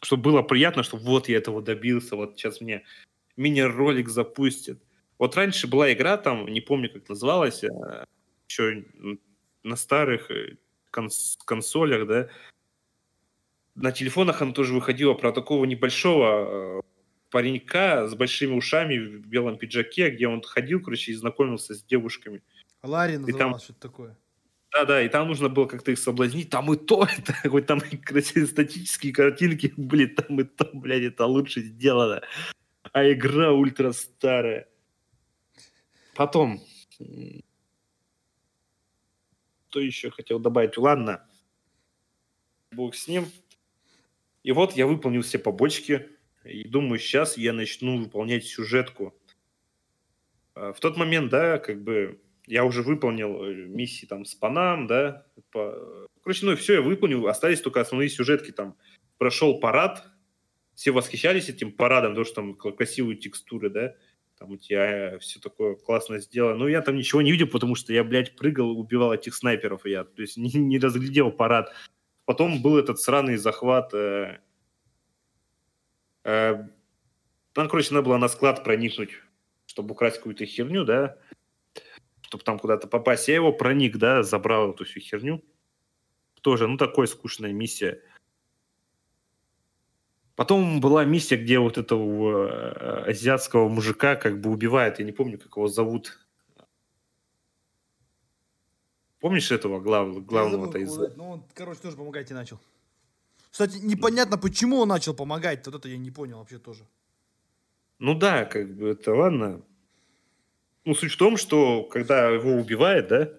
[0.04, 2.84] Чтобы было приятно, что вот я этого добился, вот сейчас мне
[3.38, 4.80] мини-ролик запустят.
[5.24, 8.03] Вот раньше была игра, там, не помню, как называлась, а,
[8.49, 8.84] еще
[9.63, 10.57] на старых э,
[10.91, 12.30] конс- консолях, да,
[13.74, 16.82] на телефонах она тоже выходила про такого небольшого э,
[17.30, 22.41] паренька с большими ушами в белом пиджаке, где он ходил, короче, и знакомился с девушками.
[22.82, 23.59] Ларри называлось, там...
[23.59, 24.17] что-то такое.
[24.74, 26.49] Да, да, и там нужно было как-то их соблазнить.
[26.49, 31.26] Там и то, это, хоть там красивые статические картинки были, там и то, блядь, это
[31.28, 32.24] лучше сделано.
[32.91, 34.67] А игра ультра старая.
[36.16, 36.61] Потом,
[39.70, 40.78] что еще хотел добавить?
[40.78, 41.28] Ладно,
[42.72, 43.26] бог с ним.
[44.43, 46.09] И вот я выполнил все побочки.
[46.43, 49.18] И думаю, сейчас я начну выполнять сюжетку.
[50.53, 54.86] А, в тот момент, да, как бы я уже выполнил э, миссии там с Панам,
[54.86, 55.26] да.
[55.51, 56.07] По...
[56.22, 57.28] Короче, ну все, я выполнил.
[57.28, 58.78] Остались только основные сюжетки там.
[59.18, 60.05] Прошел парад.
[60.76, 63.95] Все восхищались этим парадом, потому что там красивые текстуры, да
[64.38, 66.55] там у тебя все такое классно сделано.
[66.55, 70.03] Ну, я там ничего не видел, потому что я, блядь, прыгал, убивал этих снайперов, я,
[70.03, 71.73] то есть, не, не разглядел парад.
[72.25, 73.93] Потом был этот сраный захват.
[73.93, 74.39] Э,
[76.23, 76.67] э,
[77.53, 79.11] там, короче, надо было на склад проникнуть,
[79.65, 81.17] чтобы украсть какую-то херню, да,
[82.21, 83.27] чтобы там куда-то попасть.
[83.27, 85.43] Я его проник, да, забрал эту всю херню.
[86.41, 88.01] Тоже, ну, такая скучная миссия.
[90.36, 94.99] Потом была миссия, где вот этого э, азиатского мужика как бы убивают.
[94.99, 96.19] Я не помню, как его зовут.
[99.19, 100.97] Помнишь этого глав, главного-то из...
[101.15, 102.59] Ну, он, короче, тоже помогать и начал.
[103.51, 105.65] Кстати, непонятно, почему он начал помогать.
[105.67, 106.84] Вот это я не понял вообще тоже.
[107.99, 109.61] Ну да, как бы это ладно.
[110.84, 113.29] Ну, суть в том, что когда его убивает, да,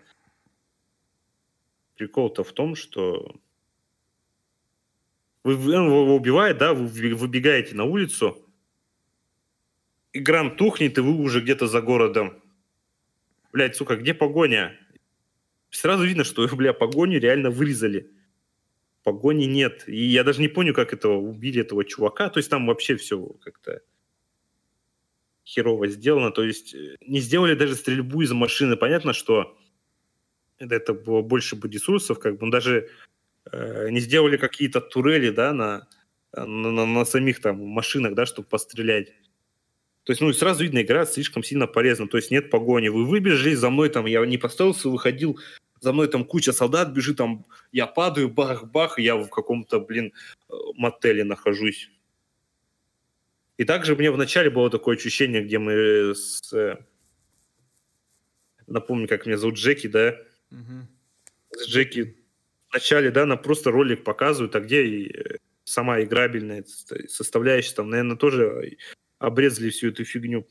[1.97, 3.35] прикол-то в том, что
[5.45, 8.45] вы, его убивает, да, вы выбегаете на улицу,
[10.15, 12.43] экран тухнет, и вы уже где-то за городом.
[13.53, 14.79] Блять, сука, где погоня?
[15.71, 18.11] Сразу видно, что, бля, погоню реально вырезали.
[19.03, 19.85] Погони нет.
[19.87, 22.31] И я даже не понял, как этого убили этого чувака.
[22.31, 23.83] То есть там вообще все как-то
[25.45, 26.31] херово сделано.
[26.31, 28.77] То есть э, не сделали даже стрельбу из машины.
[28.77, 29.59] Понятно, что
[30.59, 32.89] это было больше бы ресурсов, как бы, даже
[33.53, 35.89] э, не сделали какие-то турели, да, на,
[36.33, 39.13] на, на, самих там машинах, да, чтобы пострелять.
[40.05, 42.07] То есть, ну, сразу видно, игра слишком сильно полезна.
[42.09, 42.89] То есть нет погони.
[42.89, 45.39] Вы выбежали за мной, там, я не поставился, выходил,
[45.81, 50.13] за мной там куча солдат бежит, там, я падаю, бах-бах, я в каком-то, блин,
[50.49, 51.91] э, мотеле нахожусь.
[53.57, 56.53] И также мне вначале было такое ощущение, где мы с...
[56.53, 56.79] Э,
[58.67, 60.17] напомню, как меня зовут Джеки, да?
[60.51, 60.89] Угу.
[61.53, 62.24] С Джеки
[62.75, 66.65] в начале, да, нам просто ролик показывают, а где и э, сама играбельная
[67.09, 68.77] составляющая, там, наверное, тоже
[69.19, 70.47] обрезали всю эту фигню.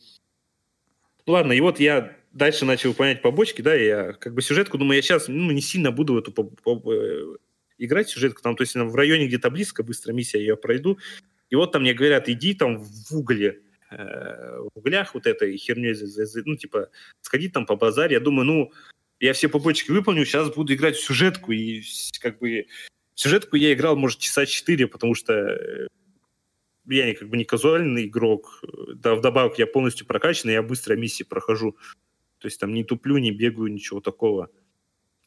[1.28, 5.02] Ладно, и вот я дальше начал выполнять побочки, да, я как бы сюжетку, думаю, я
[5.02, 7.38] сейчас ну, не сильно буду в эту по, по, э,
[7.78, 10.98] играть сюжетку, там, то есть в районе где-то близко, быстро миссия, я ее пройду,
[11.50, 13.60] и вот там мне говорят, иди там в угле,
[13.92, 15.94] э, в углях вот этой херней,
[16.46, 18.14] ну, типа, сходи там по базаре.
[18.14, 18.72] Я думаю, ну,
[19.24, 21.54] я все побочки выполню, сейчас буду играть в сюжетку.
[21.54, 21.82] И
[22.20, 22.68] как бы
[23.16, 25.88] в сюжетку я играл, может, часа четыре, потому что э,
[26.88, 28.62] я как бы не казуальный игрок.
[28.96, 31.78] Да, вдобавок я полностью прокачанный, я быстро миссии прохожу.
[32.40, 34.50] То есть там не туплю, не бегаю, ничего такого.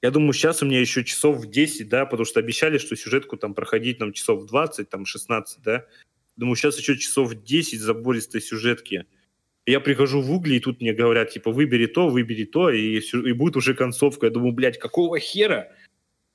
[0.02, 3.38] Я думаю, сейчас у меня еще часов в 10, да, потому что обещали, что сюжетку
[3.38, 5.86] там проходить нам часов 20, там 16, да.
[6.36, 9.06] Думаю, сейчас еще часов 10 забористой сюжетки.
[9.66, 13.32] Я прихожу в угли, и тут мне говорят, типа, выбери то, выбери то, и, и
[13.32, 14.26] будет уже концовка.
[14.26, 15.72] Я думаю, блядь, какого хера?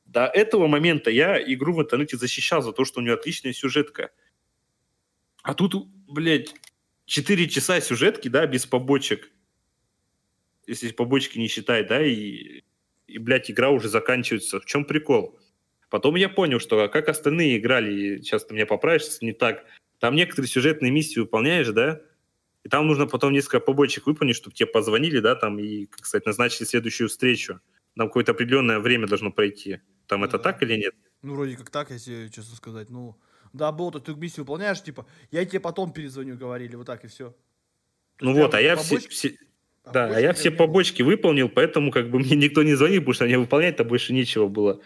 [0.05, 4.11] До этого момента я игру в интернете защищал за то, что у нее отличная сюжетка.
[5.43, 6.53] А тут, блядь,
[7.05, 9.32] 4 часа сюжетки, да, без побочек.
[10.67, 12.63] Если побочки не считать, да, и,
[13.07, 14.59] и, блядь, игра уже заканчивается.
[14.59, 15.39] В чем прикол?
[15.89, 19.65] Потом я понял, что как остальные играли, сейчас ты меня поправишь, не так,
[19.99, 22.01] там некоторые сюжетные миссии выполняешь, да,
[22.64, 26.26] и там нужно потом несколько побочек выполнить, чтобы тебе позвонили, да, там, и, как сказать,
[26.26, 27.59] назначили следующую встречу.
[27.95, 29.80] Там какое-то определенное время должно пройти.
[30.07, 30.43] Там ну, это да.
[30.43, 30.93] так или нет?
[31.22, 32.89] Ну, вроде как так, если честно сказать.
[32.89, 33.18] Ну,
[33.53, 37.07] да, было, то ты миссию выполняешь, типа, я тебе потом перезвоню, говорили, вот так и
[37.07, 37.36] все.
[38.22, 39.09] Ну вот, а я побочки...
[39.09, 39.38] все, все...
[39.91, 43.26] Да, а я все побочки выполнил, поэтому как бы мне никто не звонил, потому что
[43.26, 44.82] мне выполнять-то больше нечего было.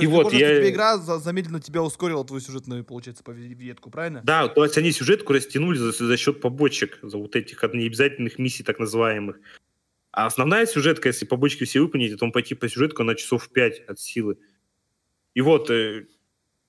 [0.00, 0.56] И вот я...
[0.56, 4.22] тебе игра замедленно тебя ускорила твою сюжетную, получается, ветку, правильно?
[4.24, 8.62] Да, то есть они сюжетку растянули за, за счет побочек, за вот этих необязательных миссий
[8.62, 9.38] так называемых.
[10.12, 13.80] А основная сюжетка, если побочки все выполнить, то он пойти по сюжетку на часов 5
[13.88, 14.38] от силы.
[15.34, 16.06] И вот э,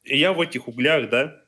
[0.06, 1.44] я в этих углях, да,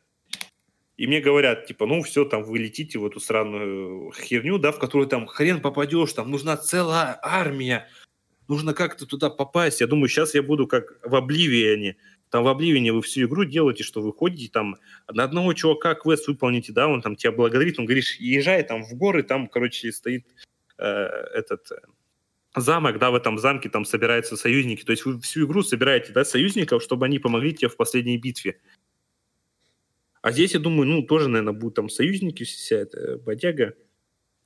[0.98, 4.80] и мне говорят, типа, ну все, там вы летите в эту странную херню, да, в
[4.80, 7.90] которую там хрен попадешь, там нужна целая армия,
[8.48, 9.82] нужно как-то туда попасть.
[9.82, 11.98] Я думаю, сейчас я буду как в Обливиане.
[12.30, 14.78] Там в Обливиане вы всю игру делаете, что вы ходите там,
[15.12, 18.94] на одного чувака квест выполните, да, он там тебя благодарит, он говорит, езжай там в
[18.96, 20.26] горы, там, короче, стоит
[20.78, 21.76] э, этот э,
[22.56, 24.84] замок, да, в этом замке там собираются союзники.
[24.84, 28.60] То есть вы всю игру собираете, да, союзников, чтобы они помогли тебе в последней битве.
[30.22, 33.76] А здесь, я думаю, ну, тоже, наверное, будут там союзники, вся эта бодяга.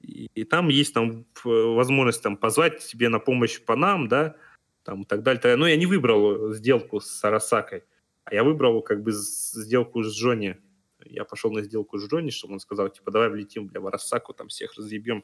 [0.02, 4.36] И, там есть там возможность там позвать тебе на помощь по нам, да,
[4.84, 5.56] там и так далее.
[5.56, 7.84] Но я не выбрал сделку с Арасакой,
[8.24, 10.58] а я выбрал как бы сделку с Джонни.
[11.06, 14.34] Я пошел на сделку с Джонни, чтобы он сказал, типа, давай влетим, бля, в Арасаку,
[14.34, 15.24] там всех разъебем.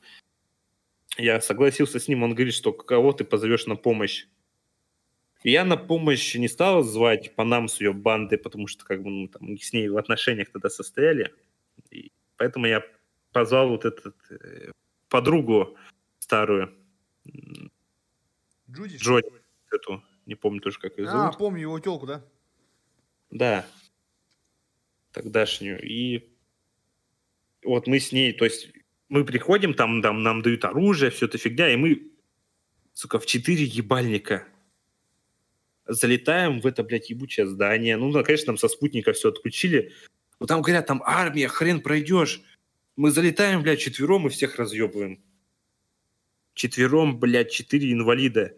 [1.17, 4.27] Я согласился с ним, он говорит, что кого ты позовешь на помощь.
[5.43, 9.03] И я на помощь не стал звать по нам с ее банды, потому что как
[9.03, 11.31] бы ну, там, с ней в отношениях тогда состояли.
[11.91, 12.83] И поэтому я
[13.35, 14.71] позвал вот этот э,
[15.09, 15.75] подругу
[16.19, 16.73] старую.
[18.71, 18.95] Джуди?
[18.95, 19.27] Джоди.
[19.69, 21.35] Эту, не помню тоже, как ее а, зовут.
[21.35, 22.23] А, помню его телку, да?
[23.31, 23.67] Да.
[25.11, 25.85] Тогдашнюю.
[25.85, 26.29] И
[27.61, 28.69] вот мы с ней, то есть
[29.09, 32.09] мы приходим, там, там нам дают оружие, все это фигня, и мы,
[32.93, 34.47] сука, в четыре ебальника
[35.85, 37.97] залетаем в это, блядь, ебучее здание.
[37.97, 39.91] Ну, да, конечно, там со спутника все отключили.
[40.39, 42.41] Но там говорят, там армия, хрен пройдешь.
[42.95, 45.21] Мы залетаем, блядь, четвером и всех разъебываем.
[46.53, 48.57] Четвером, блядь, четыре инвалида.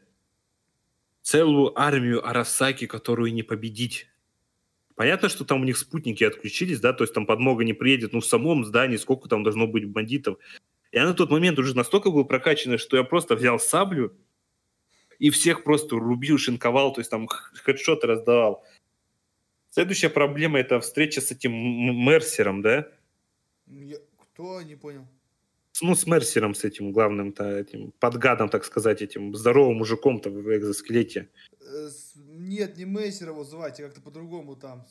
[1.24, 4.08] Целую армию Арасаки, которую не победить.
[4.96, 8.20] Понятно, что там у них спутники отключились, да, то есть там подмога не приедет, ну
[8.20, 10.38] в самом здании сколько там должно быть бандитов.
[10.92, 14.16] Я на тот момент уже настолько был прокачанный, что я просто взял саблю
[15.20, 18.64] и всех просто рубил, шинковал, то есть там хедшоты раздавал.
[19.70, 22.88] Следующая проблема– это встреча с этим Мерсером, да?
[23.68, 23.98] Я...
[24.38, 24.62] Кто?
[24.62, 25.08] Не понял.
[25.82, 31.30] Ну, с Мерсером, с этим главным-то, этим подгадом, так сказать, этим здоровым мужиком-то в экзоскелете.
[31.60, 34.86] Э, нет, не Мерсер его звать, а как-то по-другому там.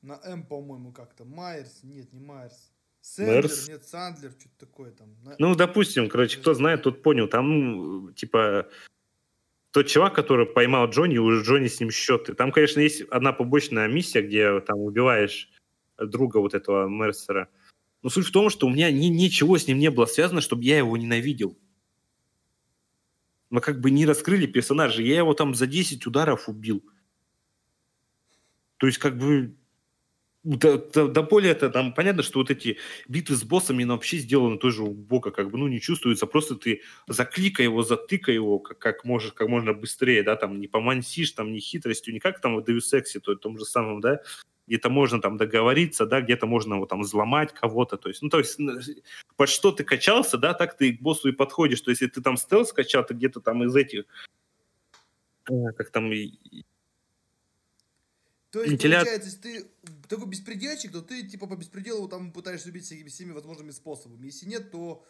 [0.00, 1.26] На М, по-моему, как-то.
[1.26, 2.72] Майерс, нет, не Майерс.
[3.02, 3.68] Сэндлер, Мерс.
[3.68, 5.14] нет, Сандлер, что-то такое там.
[5.38, 7.28] Ну, допустим, короче, кто знает, тот понял.
[7.28, 8.68] Там, типа,
[9.70, 12.32] тот чувак, который поймал Джонни, у Джонни с ним счеты.
[12.32, 15.50] Там, конечно, есть одна побочная миссия, где там убиваешь
[15.98, 17.48] друга вот этого Мерсера.
[18.02, 20.64] Но суть в том, что у меня ни, ничего с ним не было связано, чтобы
[20.64, 21.58] я его ненавидел.
[23.50, 25.02] Мы как бы не раскрыли персонажа.
[25.02, 26.84] Я его там за 10 ударов убил.
[28.76, 29.56] То есть как бы
[30.44, 32.78] да, да, да более это, там понятно, что вот эти
[33.08, 36.82] битвы с боссами ну, вообще сделаны тоже у как бы, ну, не чувствуется, просто ты
[37.08, 41.52] закликай его, затыкай его как, как, можешь, как можно быстрее, да, там, не помансишь, там,
[41.52, 44.20] не хитростью, не как там в Deus Ex, то, том же самом, да,
[44.68, 48.38] где-то можно там договориться, да, где-то можно его там взломать кого-то, то есть, ну, то
[48.38, 48.58] есть,
[49.36, 52.22] под что ты качался, да, так ты к боссу и подходишь, то есть, если ты
[52.22, 54.04] там стелс качал, ты где-то там из этих,
[55.50, 56.10] э, как там,
[58.50, 59.00] то есть, Вентиля...
[59.00, 59.70] получается, если ты
[60.08, 64.26] такой беспредельщик, то ты, типа, по беспределу там пытаешься убить всеми, всеми возможными способами.
[64.26, 65.04] Если нет, то,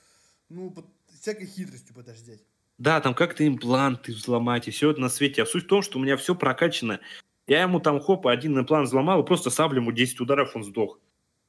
[0.48, 0.86] ну, под
[1.20, 2.40] всякой хитростью пытаешься взять.
[2.78, 5.42] Да, там как-то импланты взломать, и все это на свете.
[5.42, 7.00] А суть в том, что у меня все прокачано.
[7.48, 11.00] Я ему там, хоп, один имплант взломал, и просто саблем ему 10 ударов, он сдох.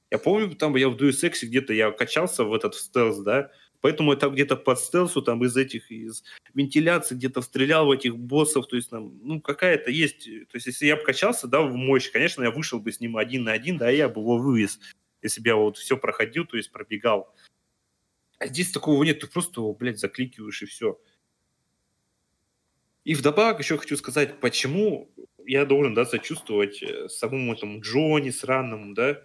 [0.10, 4.12] Я помню, там я в Deus где-то я качался в этот в стелс, да, Поэтому
[4.12, 6.24] это где-то под стелсу, там из этих, из
[6.54, 10.86] вентиляции где-то стрелял в этих боссов, то есть там, ну, какая-то есть, то есть если
[10.86, 13.78] я бы качался, да, в мощь, конечно, я вышел бы с ним один на один,
[13.78, 14.80] да, я бы его вывез,
[15.22, 17.34] если бы я вот все проходил, то есть пробегал.
[18.38, 21.00] А здесь такого нет, ты просто его, блядь, закликиваешь и все.
[23.06, 25.10] И вдобавок еще хочу сказать, почему
[25.50, 29.22] я должен, да, сочувствовать э, самому этому Джонни сраному, да,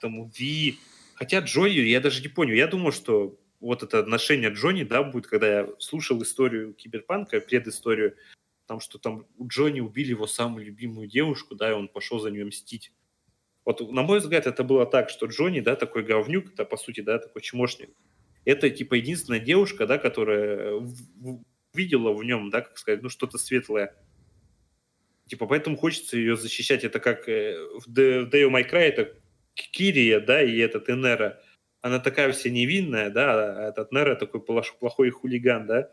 [0.00, 0.78] тому Ви.
[1.14, 5.26] Хотя Джонни, я даже не понял, я думал, что вот это отношение Джонни, да, будет,
[5.26, 8.16] когда я слушал историю Киберпанка, предысторию,
[8.66, 12.30] там, что там у Джонни убили его самую любимую девушку, да, и он пошел за
[12.30, 12.92] нее мстить.
[13.66, 17.00] Вот, на мой взгляд, это было так, что Джонни, да, такой говнюк, это, по сути,
[17.00, 17.90] да, такой чмошник.
[18.46, 20.80] Это, типа, единственная девушка, да, которая
[21.74, 23.94] видела в нем, да, как сказать, ну, что-то светлое.
[25.34, 26.84] Типа, поэтому хочется ее защищать.
[26.84, 29.12] Это как э, в Devil May Cry, это
[29.54, 31.40] Кирия, да, и этот Энера
[31.80, 35.90] она такая вся невинная, да, а этот Нера такой плохой хулиган, да,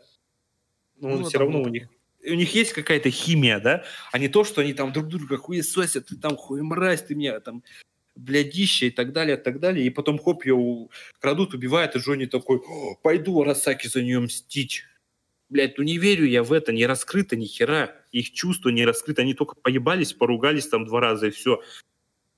[0.96, 1.88] но ну, он все равно у них
[2.24, 3.82] у них есть какая-то химия, да,
[4.12, 7.40] а не то, что они там друг друга хуесосят, ты там хуй мразь, ты меня
[7.40, 7.64] там
[8.14, 10.88] блядище и так далее, и так далее, и потом хоп, ее
[11.18, 12.62] крадут, убивают, и Джонни такой,
[13.02, 14.84] пойду Арасаки за нее мстить.
[15.52, 19.20] Блядь, ну не верю я в это, не раскрыто ни хера, их чувства не раскрыто,
[19.20, 21.60] они только поебались, поругались там два раза и все.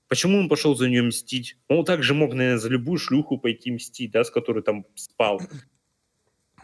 [0.09, 1.57] Почему он пошел за нее мстить?
[1.69, 5.41] Он также мог, наверное, за любую шлюху пойти мстить, да, с которой там спал.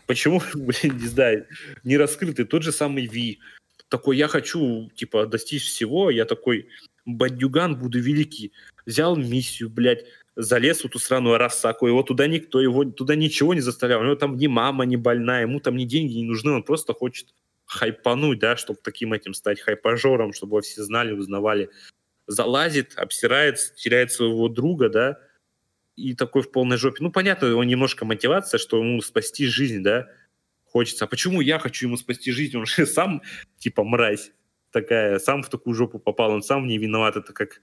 [0.07, 1.47] Почему, блин, не знаю,
[1.85, 3.39] не раскрытый тот же самый Ви.
[3.87, 6.67] Такой, я хочу, типа, достичь всего, я такой,
[7.05, 8.51] бандюган, буду великий.
[8.85, 10.03] Взял миссию, блядь,
[10.35, 14.01] залез в эту сраную Арасаку, его туда никто, его туда ничего не заставлял.
[14.01, 16.93] У него там ни мама не больная, ему там ни деньги не нужны, он просто
[16.93, 17.33] хочет
[17.65, 21.69] хайпануть, да, чтобы таким этим стать хайпажором, чтобы все знали, узнавали
[22.27, 25.19] залазит, обсирается, теряет своего друга, да,
[25.95, 27.03] и такой в полной жопе.
[27.03, 30.07] Ну, понятно, его немножко мотивация, что ему спасти жизнь, да,
[30.65, 31.05] хочется.
[31.05, 32.57] А почему я хочу ему спасти жизнь?
[32.57, 33.21] Он же сам,
[33.57, 34.31] типа, мразь
[34.71, 37.17] такая, сам в такую жопу попал, он сам не виноват.
[37.17, 37.61] Это как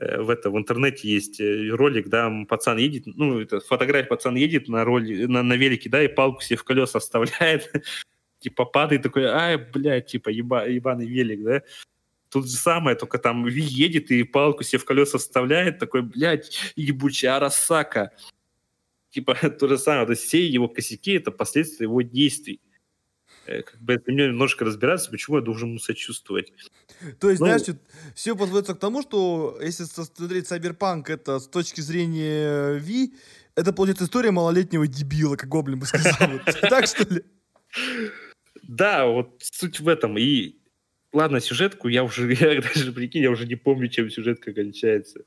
[0.00, 4.68] в это в интернете есть э, ролик, да, пацан едет, ну, это фотография, пацан едет
[4.68, 7.70] на роли, на, на велике, да, и палку себе в колеса вставляет,
[8.40, 11.62] типа падает такой, ай, блядь, типа еба, ебаный велик, да,
[12.30, 16.72] Тут же самое, только там Ви едет и палку себе в колеса вставляет, такой, блядь,
[16.76, 18.12] ебучая Арасака.
[19.10, 20.06] Типа то же самое.
[20.06, 22.60] То есть все его косяки— это последствия его действий.
[23.46, 26.52] Э, как бы это мне немножко разбираться, почему я должен ему сочувствовать.
[27.18, 27.62] То есть, ну, знаешь,
[28.14, 33.14] все подводится к тому, что если смотреть Cyberpunk это с точки зрения Ви,
[33.54, 36.40] это, получается, история малолетнего дебила, как Гоблин бы сказал.
[36.62, 37.24] Так, что ли?
[38.62, 40.18] Да, вот суть в этом.
[40.18, 40.60] И
[41.12, 45.24] Ладно, сюжетку я уже, я даже, прикинь, я уже не помню, чем сюжетка кончается.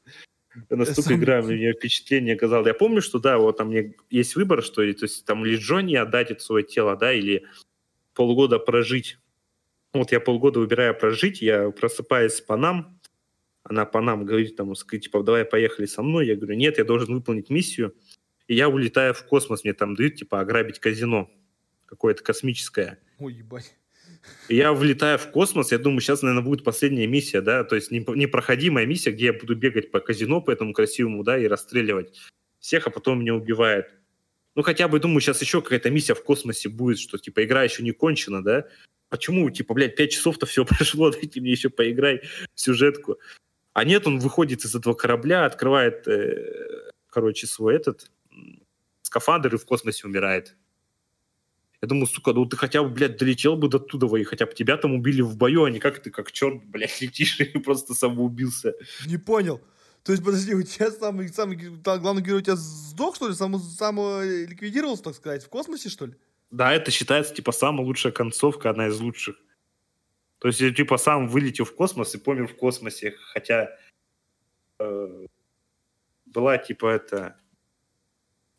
[0.70, 2.68] Настолько игра мне впечатление оказала.
[2.68, 5.96] Я помню, что да, вот там мне есть выбор, что то есть там или Джонни
[5.96, 7.46] отдать это свое тело, да, или
[8.14, 9.18] полгода прожить.
[9.94, 13.00] Вот я полгода выбираю прожить, я просыпаюсь с Панам,
[13.64, 16.28] она Панам говорит там, типа, давай поехали со мной.
[16.28, 17.96] Я говорю, нет, я должен выполнить миссию.
[18.48, 21.32] и я улетаю в космос, мне там дают, типа, ограбить казино
[21.86, 23.00] какое-то космическое.
[23.20, 23.74] Ой, ебать.
[24.50, 27.92] И я влетаю в космос, я думаю, сейчас, наверное, будет последняя миссия, да, то есть
[27.92, 32.14] непроходимая миссия, где я буду бегать по казино, по этому красивому, да, и расстреливать
[32.60, 33.88] всех, а потом меня убивают.
[34.56, 37.84] Ну, хотя бы, думаю, сейчас еще какая-то миссия в космосе будет, что, типа, игра еще
[37.84, 38.68] не кончена, да?
[39.10, 42.22] Почему, типа, блядь, пять часов-то все прошло, дайте мне еще поиграй
[42.56, 43.20] сюжетку.
[43.74, 48.12] А нет, он выходит из этого корабля, открывает, э, короче, свой этот
[49.02, 50.56] скафандр и в космосе умирает.
[51.82, 54.54] Я думаю, сука, ну ты хотя бы, блядь, долетел бы до туда, и хотя бы
[54.54, 57.94] тебя там убили в бою, а не как ты, как черт, блядь, летишь и просто
[57.94, 58.74] самоубился.
[59.06, 59.60] Не понял.
[60.04, 63.34] То есть, подожди, у тебя самый, самый главный герой у тебя сдох, что ли?
[63.34, 66.14] Сам, сам ликвидировался, так сказать, в космосе, что ли?
[66.52, 69.38] Да, это считается, типа, самая лучшая концовка, одна из лучших.
[70.40, 73.78] То есть, типа, сам вылетел в космос и помер в космосе, хотя
[74.80, 75.26] э,
[76.26, 77.38] была, типа, это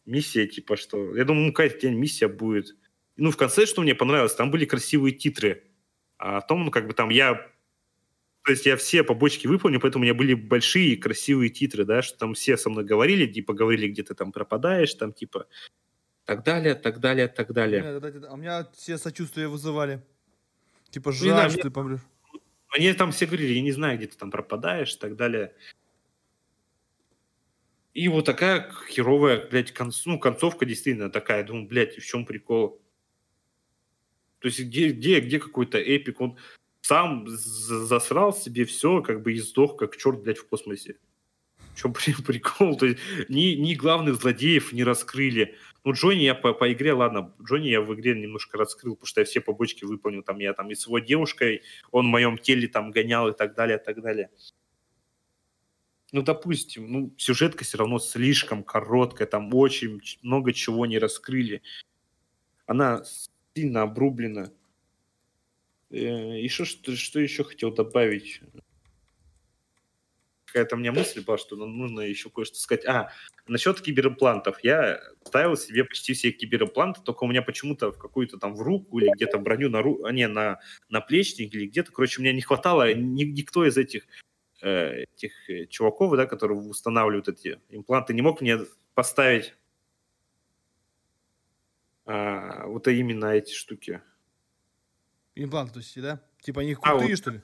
[0.06, 1.14] миссия, типа, что...
[1.14, 2.74] Я думаю, ну, какая-то миссия будет.
[3.16, 5.64] Ну, в конце, что мне понравилось, там были красивые титры.
[6.16, 7.53] А о том, ну, как бы там я
[8.44, 12.18] то есть я все побочки выполнил, поэтому у меня были большие красивые титры, да, что
[12.18, 15.46] там все со мной говорили, типа говорили, где ты там пропадаешь, там типа
[16.26, 17.82] так далее, так далее, так далее.
[18.28, 20.02] А у меня все сочувствия вызывали.
[20.90, 22.00] Типа ну, жаль, что ты помрешь.
[22.68, 25.54] Они там все говорили, я не знаю, где ты там пропадаешь, так далее.
[27.94, 30.04] И вот такая херовая, блядь, конц...
[30.04, 31.38] ну, концовка действительно такая.
[31.38, 32.82] Я думаю, блядь, в чем прикол?
[34.40, 36.20] То есть где, где, где какой-то эпик?
[36.20, 36.36] Он
[36.84, 40.98] сам засрал себе все, как бы и сдох, как черт, блядь, в космосе.
[41.56, 41.94] В чем
[42.26, 42.76] прикол?
[42.76, 42.98] То есть
[43.30, 45.56] ни, ни главных злодеев не раскрыли.
[45.82, 49.22] Ну, Джонни я по, по игре, ладно, Джонни я в игре немножко раскрыл, потому что
[49.22, 50.22] я все побочки выполнил.
[50.22, 53.54] Там я там и с его девушкой, он в моем теле там гонял и так
[53.54, 54.28] далее, и так далее.
[56.12, 61.62] Ну, допустим, ну, сюжетка все равно слишком короткая, там очень много чего не раскрыли.
[62.66, 63.04] Она
[63.54, 64.50] сильно обрублена.
[65.94, 68.40] Э, и что, что, что еще хотел добавить?
[70.46, 72.84] Какая-то у меня мысль была, что нужно еще кое-что сказать.
[72.86, 73.10] А,
[73.46, 74.62] насчет киберимплантов.
[74.62, 78.98] Я ставил себе почти все киберимпланты, только у меня почему-то в какую-то там в руку
[78.98, 81.92] или где-то броню на руку, а не, на, на плечник или где-то.
[81.92, 84.06] Короче, мне не хватало, ни, никто из этих,
[84.62, 88.58] э, этих э, чуваков, да, которые устанавливают эти импланты, не мог мне
[88.94, 89.54] поставить
[92.06, 94.02] а, вот именно эти штуки.
[95.36, 96.22] Импланты, то есть, да?
[96.40, 97.40] Типа они крутые, а, вот, что ли?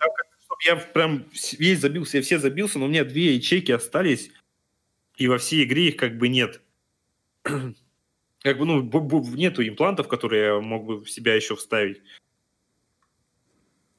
[0.66, 1.26] Я прям
[1.59, 4.30] весь забился, я все забился, но у меня две ячейки остались,
[5.16, 6.61] и во всей игре их как бы нет.
[7.43, 8.82] как бы, ну,
[9.34, 12.03] нету имплантов, которые я мог бы в себя еще вставить.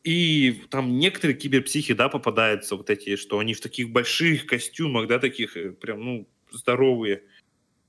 [0.04, 5.20] И там некоторые киберпсихи, да, попадаются вот эти, что они в таких больших костюмах, да,
[5.20, 7.24] таких э, прям, ну, здоровые.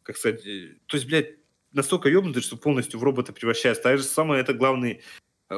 [0.03, 1.37] Как сказать, э, то есть, блядь,
[1.73, 3.83] настолько ебнутый, что полностью в робота превращается.
[3.83, 5.01] Так же самое, это главный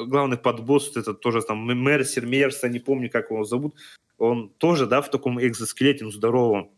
[0.07, 3.75] главный подбосс, вот этот тоже там Мерсер, Мерса, не помню, как его зовут,
[4.19, 6.71] он тоже, да, в таком экзоскелете, ну, здоровом.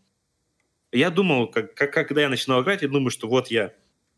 [0.93, 3.73] Я думал, как, как, когда я начинал играть, я думаю, что вот я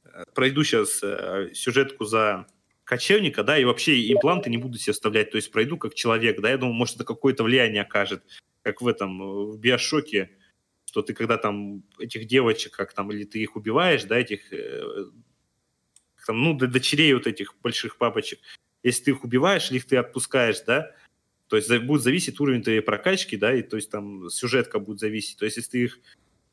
[0.04, 2.46] э, пройду сейчас э, сюжетку за
[2.84, 6.50] кочевника, да, и вообще импланты не буду себе вставлять, то есть пройду как человек, да,
[6.50, 8.22] я думаю, может, это какое-то влияние окажет,
[8.62, 10.30] как в этом, э, в Биошоке,
[10.84, 15.04] что ты когда там этих девочек, как там, или ты их убиваешь, да, этих, э,
[16.26, 18.40] там, ну, дочерей вот этих больших папочек,
[18.82, 20.90] если ты их убиваешь или их ты отпускаешь, да,
[21.48, 25.38] то есть будет зависеть уровень твоей прокачки, да, и то есть там сюжетка будет зависеть.
[25.38, 25.98] То есть если ты их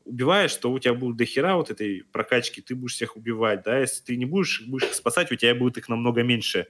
[0.06, 4.04] убиваешь, то у тебя будет дохера вот этой прокачки, ты будешь всех убивать, да, если
[4.04, 6.68] ты не будешь, будешь их спасать, у тебя будет их намного меньше.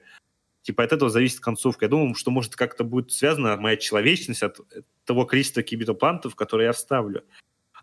[0.64, 1.86] Типа от этого зависит концовка.
[1.86, 4.60] Я думаю, что может как-то будет связана моя человечность от
[5.04, 7.24] того количества киберплантов, которые я вставлю.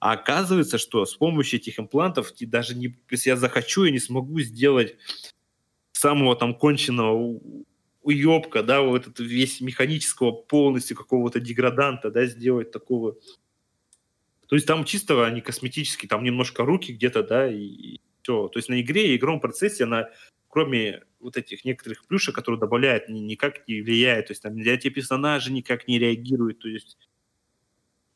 [0.01, 4.41] А оказывается, что с помощью этих имплантов, даже не, если я захочу, я не смогу
[4.41, 4.97] сделать
[6.03, 7.41] самого там конченного
[8.03, 13.17] уебка, да, вот этот весь механического полностью какого-то деграданта, да, сделать такого.
[14.49, 18.49] То есть там чисто они косметические, там немножко руки где-то, да, и, и все.
[18.49, 20.11] То есть на игре и игровом процессе она,
[20.49, 24.27] кроме вот этих некоторых плюшек, которые добавляют, ни, никак не влияет.
[24.27, 26.59] То есть там для эти персонажи никак не реагируют.
[26.59, 26.99] То есть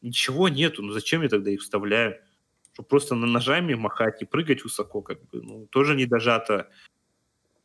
[0.03, 0.82] ничего нету.
[0.82, 2.20] Ну зачем я тогда их вставляю?
[2.72, 6.68] Чтобы просто на ножами махать и прыгать высоко, как бы, ну, тоже не дожато.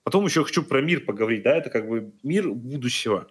[0.03, 3.29] Потом еще хочу про мир поговорить, да, это как бы мир будущего.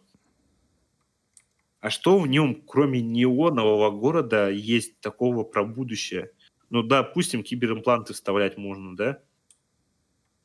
[1.80, 6.30] А что в нем, кроме неонового города, есть такого про будущее?
[6.68, 9.22] Ну, допустим, киберимпланты вставлять можно, да?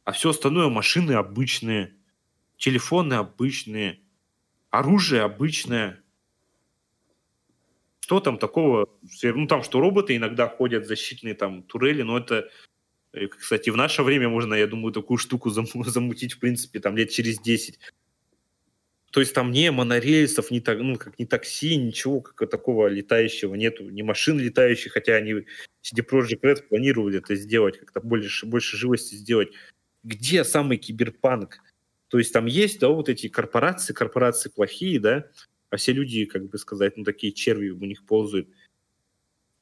[0.06, 1.96] А все остальное машины обычные,
[2.58, 4.00] телефоны обычные,
[4.70, 6.02] оружие обычное.
[8.00, 8.88] Что там такого?
[9.24, 12.50] Ну, там, что роботы иногда ходят, защитные там турели, но это
[13.30, 15.50] кстати, в наше время можно, я думаю, такую штуку
[15.86, 17.80] замутить, в принципе, там лет через 10.
[19.12, 23.90] То есть там не монорельсов, ни, ну, как, ни такси, ничего как такого летающего нету,
[23.90, 25.46] ни машин летающих, хотя они
[25.82, 29.54] CD Projekt Red планировали это сделать, как-то больше, больше живости сделать.
[30.04, 31.60] Где самый киберпанк?
[32.10, 35.30] То есть там есть, да, вот эти корпорации, корпорации плохие, да,
[35.70, 38.50] а все люди, как бы сказать, ну, такие черви у них ползают.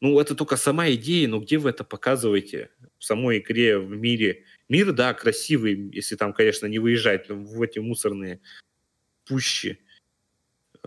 [0.04, 4.43] Ну, это только сама идея, но где вы это показываете в самой игре, в мире?
[4.68, 8.41] Мир, да, красивый, если там, конечно, не выезжать в эти мусорные
[9.26, 9.78] пуще.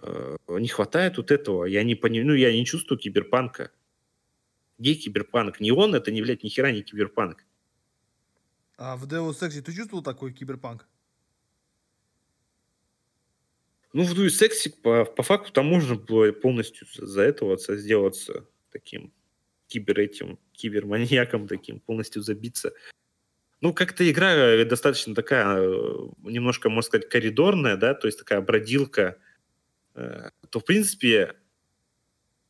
[0.03, 1.65] Э, не хватает вот этого.
[1.65, 3.73] Я не понимаю, ну, я не чувствую киберпанка.
[4.77, 5.61] Где киберпанк?
[5.61, 7.43] Не он, это не, блядь, ни хера не киберпанк.
[8.77, 10.87] А в Deus Ex ты чувствовал такой киберпанк?
[13.95, 18.47] Ну, в Deus Ex по, по факту там можно было полностью за этого сделаться
[18.79, 19.13] таким
[19.69, 22.73] кибер этим, киберманьяком таким, полностью забиться.
[23.61, 28.41] Ну, как-то игра э, достаточно такая, э, немножко, можно сказать, коридорная, да, то есть такая
[28.41, 29.17] бродилка,
[29.95, 31.35] э, то, в принципе,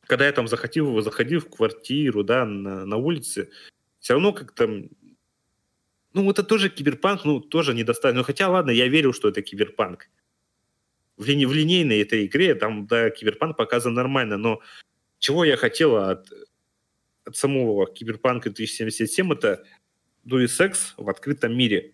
[0.01, 3.49] когда я там заходил, заходил в квартиру, да, на, на улице,
[3.99, 4.67] все равно как-то,
[6.13, 8.19] ну, это тоже киберпанк, ну, тоже недостаточно.
[8.19, 10.09] Ну, хотя, ладно, я верил, что это киберпанк.
[11.15, 14.61] В, лини, в линейной этой игре там, да, киберпанк показан нормально, но
[15.19, 16.27] чего я хотел от,
[17.25, 19.63] от самого киберпанка 2077, это
[20.25, 21.93] Deus Ex в открытом мире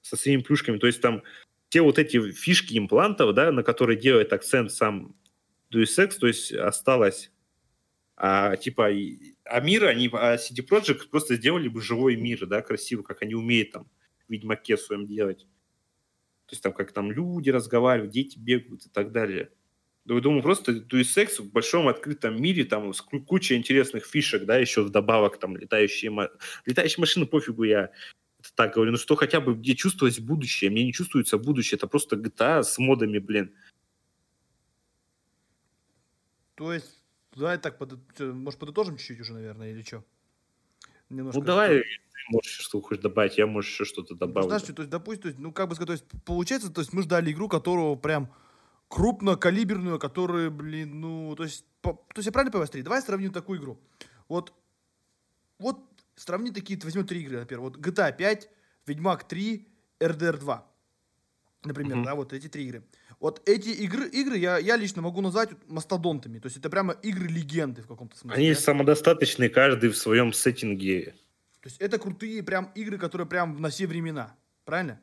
[0.00, 0.78] со своими плюшками.
[0.78, 1.22] То есть там
[1.68, 5.16] те вот эти фишки имплантов, да, на которые делает акцент сам
[5.72, 7.32] Ex, то есть осталось
[8.16, 8.88] а, типа,
[9.44, 13.34] а мир, они, а CD Projekt просто сделали бы живой мир, да, красиво, как они
[13.34, 13.90] умеют там
[14.28, 15.46] в Ведьмаке своем делать.
[16.46, 19.50] То есть там как там люди разговаривают, дети бегают и так далее.
[20.04, 24.56] Я думаю, просто Deus Ex в большом открытом мире, там с куча интересных фишек, да,
[24.58, 26.10] еще вдобавок, там, летающие,
[26.66, 27.90] летающие машины, пофигу, я
[28.40, 31.86] это так говорю, ну что хотя бы где чувствовать будущее, мне не чувствуется будущее, это
[31.86, 33.54] просто GTA с модами, блин.
[36.56, 37.00] То есть,
[37.36, 40.04] давай так, под, может, подытожим чуть-чуть уже, наверное, или что?
[41.08, 41.84] Немножко ну, давай,
[42.30, 44.50] можешь что хочешь добавить, я, может, еще что-то добавить.
[44.50, 46.80] Ну, знаешь, то есть, допустим, то есть, ну, как бы сказать, то есть, получается, то
[46.80, 48.32] есть, мы ждали игру, которую прям
[48.92, 53.32] крупнокалиберную, которые, блин, ну, то есть, по, то есть я правильно понимаю, смотри, давай сравним
[53.32, 53.80] такую игру.
[54.28, 54.52] Вот,
[55.58, 55.80] вот
[56.14, 58.50] сравни такие, возьмем три игры, например, вот GTA 5,
[58.86, 59.66] Ведьмак 3,
[59.98, 60.66] RDR 2.
[61.64, 62.04] Например, mm-hmm.
[62.04, 62.82] да, вот эти три игры.
[63.18, 66.38] Вот эти игры, игры я, я лично могу назвать мастодонтами.
[66.40, 68.36] То есть это прямо игры-легенды в каком-то смысле.
[68.36, 68.60] Они да?
[68.60, 71.14] самодостаточные, каждый в своем сеттинге.
[71.60, 74.36] То есть это крутые прям игры, которые прям на все времена.
[74.64, 75.00] Правильно?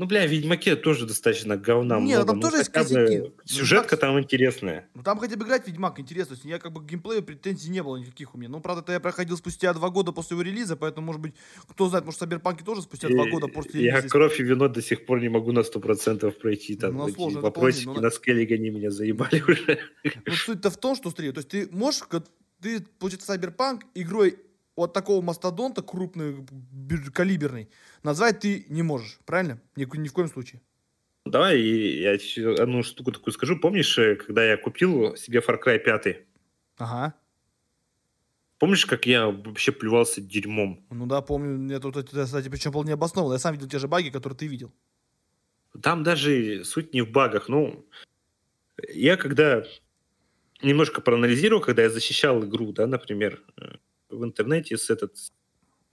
[0.00, 2.26] Ну, бля, в Ведьмаке тоже достаточно говна Нет, много.
[2.26, 3.18] там ну, тоже есть косяки.
[3.18, 4.88] Ну, сюжетка там интересная.
[4.94, 6.36] Ну, там хотя бы играть Ведьмак интересно.
[6.36, 8.48] То есть, я как бы к геймплею претензий не было никаких у меня.
[8.48, 11.34] Ну, правда, это я проходил спустя два года после его релиза, поэтому, может быть,
[11.68, 13.96] кто знает, может, Саберпанки тоже спустя два года после релиза.
[13.98, 16.76] Я кровь и вино до сих пор не могу на сто процентов пройти.
[16.76, 19.80] Там ну, сложно, вопросики на скеллиге они меня заебали уже.
[20.24, 22.00] Ну, суть-то в том, что, смотри, то есть ты можешь,
[22.62, 24.38] ты, получается, Сайберпанк игрой
[24.80, 26.46] вот такого мастодонта крупный,
[27.12, 27.68] калиберный,
[28.02, 29.60] назвать ты не можешь, правильно?
[29.76, 30.60] Ни, ни в коем случае.
[31.26, 32.18] Давай я
[32.62, 33.58] одну штуку такую скажу.
[33.58, 36.16] Помнишь, э, когда я купил себе Far Cry 5?
[36.78, 37.14] Ага.
[38.58, 40.84] Помнишь, как я вообще плевался дерьмом?
[40.90, 41.76] Ну да, помню.
[41.76, 43.34] Это, это, кстати, причем был не обоснованно.
[43.34, 44.72] Я сам видел те же баги, которые ты видел.
[45.82, 47.48] Там даже суть не в багах.
[47.48, 47.86] Ну,
[48.88, 49.64] я когда
[50.62, 53.76] немножко проанализировал, когда я защищал игру, да, например, э,
[54.10, 55.16] в интернете с этот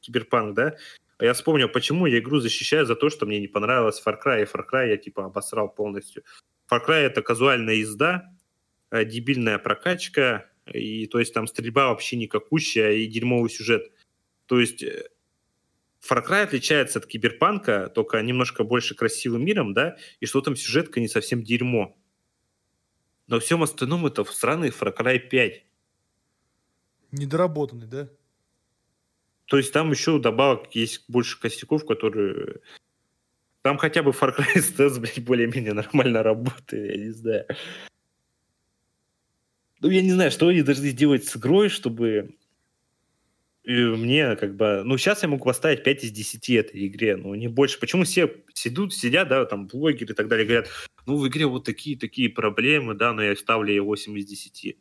[0.01, 0.77] киберпанк, да,
[1.17, 4.49] а я вспомнил, почему я игру защищаю за то, что мне не понравилось Far Cry,
[4.51, 6.23] Far Cry я типа обосрал полностью.
[6.71, 8.31] Far Cry это казуальная езда,
[8.91, 13.91] э, дебильная прокачка, и то есть там стрельба вообще никакущая и дерьмовый сюжет.
[14.45, 15.09] То есть э,
[16.07, 20.99] Far Cry отличается от Киберпанка только немножко больше красивым миром, да, и что там сюжетка
[20.99, 21.97] не совсем дерьмо.
[23.25, 25.65] Но всем остальном это сраный Far Cry 5.
[27.11, 28.09] Недоработанный, да?
[29.45, 32.59] То есть там еще добавок есть больше косяков, которые...
[33.61, 37.45] Там хотя бы Far Cry STS, блядь, более-менее нормально работает, я не знаю.
[39.79, 42.35] Ну, я не знаю, что они должны сделать с игрой, чтобы
[43.67, 44.83] мне как бы...
[44.83, 47.79] Ну, сейчас я могу поставить 5 из 10 этой игре, но не больше.
[47.79, 50.69] Почему все сидят, сидят, да, там, блогеры и так далее, говорят,
[51.05, 54.77] ну, в игре вот такие-такие проблемы, да, но я ставлю ей 8 из 10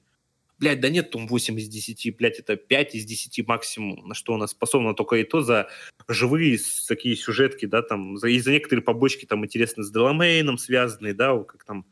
[0.59, 4.35] блядь, да нет, там 8 из 10, блядь, это 5 из 10 максимум, на что
[4.35, 5.69] она способна, только и то за
[6.09, 6.59] живые
[6.89, 11.39] такие сюжетки, да, там, за, и за некоторые побочки там интересны с Деламейном связанные, да,
[11.45, 11.87] как там,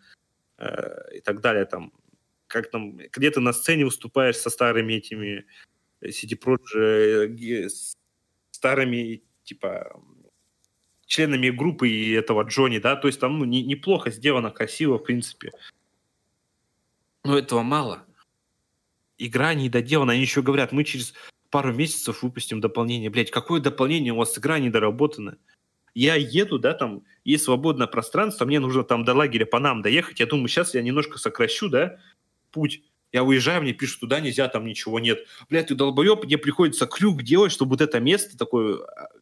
[0.59, 1.93] э, и так далее, там,
[2.47, 5.45] как там, где ты на сцене выступаешь со старыми этими
[6.03, 7.95] CD Projekt,
[8.51, 10.01] старыми, типа,
[11.07, 15.03] членами группы и этого Джонни, да, то есть там ну, не, неплохо сделано, красиво, в
[15.03, 15.53] принципе.
[17.25, 18.07] Но этого мало.
[19.25, 21.15] Игра не доделана, они еще говорят, мы через
[21.49, 23.09] пару месяцев выпустим дополнение.
[23.09, 24.13] Блять, какое дополнение?
[24.13, 25.39] У вас игра недоработана.
[25.95, 30.21] Я еду, да, там есть свободное пространство, мне нужно там до лагеря по нам доехать.
[30.21, 31.99] Я думаю, сейчас я немножко сокращу, да,
[32.51, 32.83] путь.
[33.13, 35.25] Я уезжаю, мне пишут, туда нельзя, там ничего нет.
[35.49, 38.81] Блядь, ты долбоеб, мне приходится крюк делать, чтобы вот это место такое,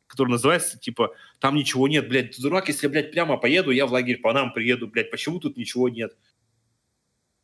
[0.09, 3.93] которое называется, типа, там ничего нет, блядь, ты дурак, если, блядь, прямо поеду, я в
[3.93, 6.16] лагерь по нам приеду, блядь, почему тут ничего нет?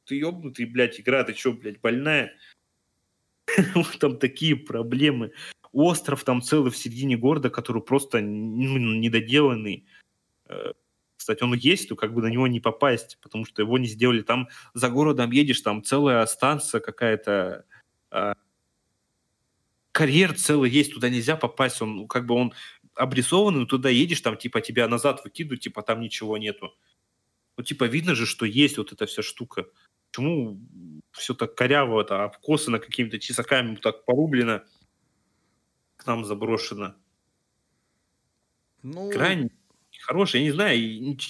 [0.08, 2.32] Ты ебнутый, блядь, игра, ты что, блядь, больная?
[4.00, 5.32] Там такие проблемы.
[5.70, 9.86] Остров там целый в середине города, который просто ну, недоделанный
[10.46, 10.72] э,
[11.18, 14.22] кстати, он есть, то как бы на него не попасть, потому что его не сделали.
[14.22, 17.66] Там за городом едешь, там целая станция какая-то,
[18.10, 18.32] э,
[19.92, 22.54] карьер целый есть, туда нельзя попасть, он как бы он
[22.94, 26.72] обрисованный, но туда едешь, там типа тебя назад выкидывают, типа там ничего нету.
[27.58, 29.66] Ну типа видно же, что есть вот эта вся штука.
[30.10, 30.58] Почему
[31.12, 34.62] все так коряво, это обкосано какими-то чесаками, так порублено,
[35.96, 36.94] к нам заброшено?
[38.82, 39.10] Ну...
[39.10, 39.50] Крайне
[40.08, 40.40] хорошая.
[40.42, 40.78] Я не знаю,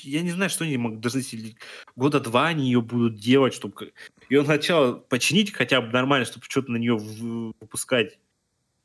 [0.03, 1.57] я не знаю, что они могут если
[1.97, 3.93] года два они ее будут делать, чтобы
[4.29, 8.21] ее сначала починить хотя бы нормально, чтобы что-то на нее выпускать,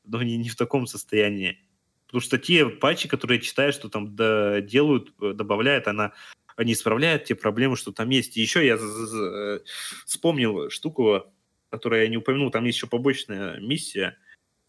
[0.03, 1.60] но не, не в таком состоянии.
[2.07, 6.14] Потому что те патчи, которые я читаю, что там делают, э, добавляют, она
[6.55, 8.38] они исправляют те проблемы, что там есть.
[8.38, 9.59] И еще я э,
[10.05, 11.23] вспомнил штуку,
[11.69, 14.17] которую я не упомянул, там есть еще побочная миссия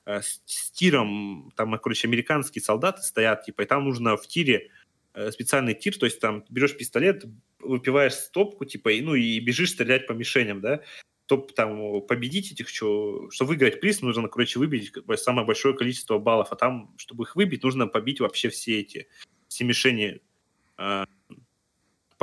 [0.06, 4.70] э, с, с тиром, там, короче, американские солдаты стоят, типа, и там нужно в тире
[5.14, 7.24] Э, специальный тир, то есть там берешь пистолет,
[7.60, 10.82] выпиваешь стопку, типа, и, ну, и бежишь стрелять по мишеням, да,
[11.26, 16.48] чтобы там победить этих, что, чтобы выиграть приз, нужно, короче, выбить самое большое количество баллов,
[16.50, 19.06] а там, чтобы их выбить, нужно побить вообще все эти,
[19.46, 20.20] все мишени,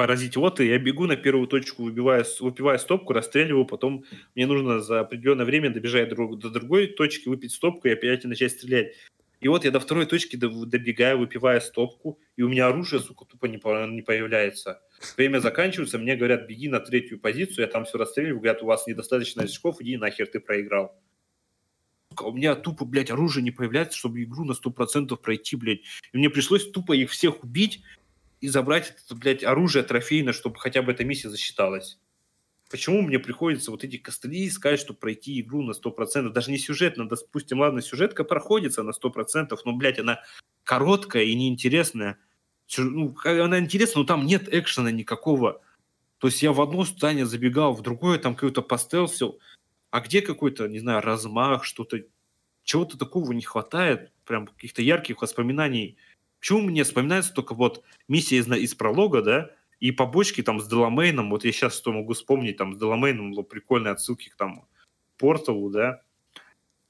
[0.02, 0.36] поразить.
[0.36, 4.04] Вот и я бегу на первую точку, выбиваю, выпиваю стопку, расстреливаю, потом
[4.34, 8.54] мне нужно за определенное время добежать до, до другой точки, выпить стопку и опять начать
[8.54, 8.96] стрелять.
[9.42, 13.46] И вот я до второй точки добегаю, выпивая стопку, и у меня оружие, сука, тупо
[13.46, 13.60] не,
[13.94, 14.82] не появляется.
[15.18, 18.88] Время заканчивается, мне говорят, беги на третью позицию, я там все расстреливаю, говорят, у вас
[18.88, 21.00] недостаточно очков, иди нахер, ты проиграл.
[22.10, 25.82] Сука, у меня тупо, блядь, оружие не появляется, чтобы игру на 100% пройти, блядь.
[26.12, 27.84] И мне пришлось тупо их всех убить
[28.42, 32.00] и забрать это, блядь, оружие трофейное, чтобы хотя бы эта миссия засчиталась.
[32.70, 36.30] Почему мне приходится вот эти костыли искать, чтобы пройти игру на 100%?
[36.30, 40.22] Даже не сюжетно, допустим, ладно, сюжетка проходится на 100%, но, блядь, она
[40.64, 42.18] короткая и неинтересная.
[42.78, 45.62] Ну, она интересна, но там нет экшена никакого.
[46.18, 49.40] То есть я в одно здание забегал, в другое там какой-то постелсил.
[49.90, 52.00] А где какой-то, не знаю, размах, что-то,
[52.64, 55.98] чего-то такого не хватает, прям каких-то ярких воспоминаний.
[56.42, 61.30] Почему мне вспоминается только вот миссия из, из пролога, да, и побочки там с Деламейном,
[61.30, 64.68] вот я сейчас что могу вспомнить, там с Деламейном было прикольные отсылки к там
[65.18, 66.02] Порталу, да.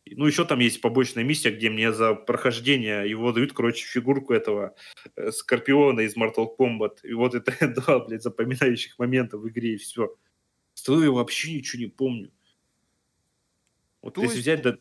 [0.10, 4.74] Ну, еще там есть побочная миссия, где мне за прохождение его дают, короче, фигурку этого
[5.16, 7.00] э, Скорпиона из Mortal Kombat.
[7.04, 10.16] И вот это два, блядь, запоминающих момента в игре, и все.
[10.74, 12.32] Стою я вообще ничего не помню.
[14.02, 14.48] Вот То если есть...
[14.48, 14.78] взять, да,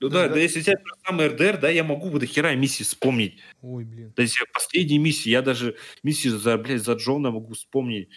[0.00, 2.82] ну да, да, да, если взять самый РДР, да, я могу вот до хера миссии
[2.82, 3.38] вспомнить.
[3.62, 4.12] Ой, блин.
[4.12, 8.10] То есть последние миссии, я даже миссию за, блядь, за Джона могу вспомнить.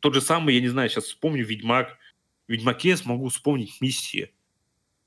[0.00, 1.98] Тот же самый, я не знаю, сейчас вспомню Ведьмак.
[2.46, 4.34] В Ведьмаке я смогу вспомнить миссии.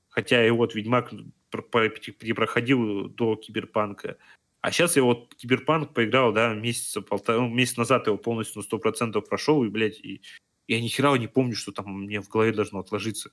[0.08, 1.12] Хотя и вот Ведьмак
[1.50, 4.18] перепроходил до Киберпанка.
[4.60, 8.66] А сейчас я вот Киберпанк поиграл, да, месяца полтора, ну, месяц назад его полностью на
[8.66, 10.20] 100% прошел, и, блядь, и
[10.66, 13.30] я ни хера не помню, что там мне в голове должно отложиться.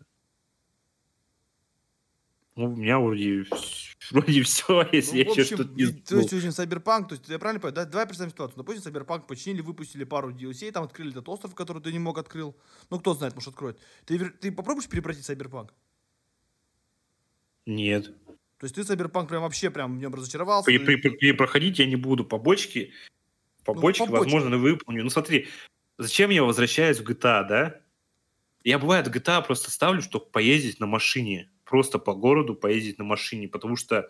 [2.55, 3.45] Ну, у меня вроде,
[4.11, 7.37] вроде все, если ну, я еще что-то не То есть, очень Cyberpunk, то есть, я
[7.37, 8.57] правильно понимаю, да, давай представим ситуацию.
[8.57, 12.55] Допустим, Cyberpunk починили, выпустили пару DLC, там открыли этот остров, который ты не мог открыл.
[12.89, 13.77] Ну, кто знает, может, откроет.
[14.05, 15.71] Ты, ты попробуешь перепройти Cyberpunk?
[17.65, 18.13] Нет.
[18.57, 20.65] То есть ты Cyberpunk прям вообще прям в нем разочаровался?
[20.65, 22.23] При, при, при, проходить я не буду.
[22.23, 22.93] Побочки,
[23.65, 24.33] побочки, ну, побочки.
[24.33, 25.03] возможно, выполню.
[25.03, 25.49] Ну, смотри,
[25.97, 27.81] зачем я возвращаюсь в GTA, да?
[28.63, 33.03] Я, бывает, в GTA просто ставлю, чтобы поездить на машине просто по городу поездить на
[33.03, 34.09] машине, потому что,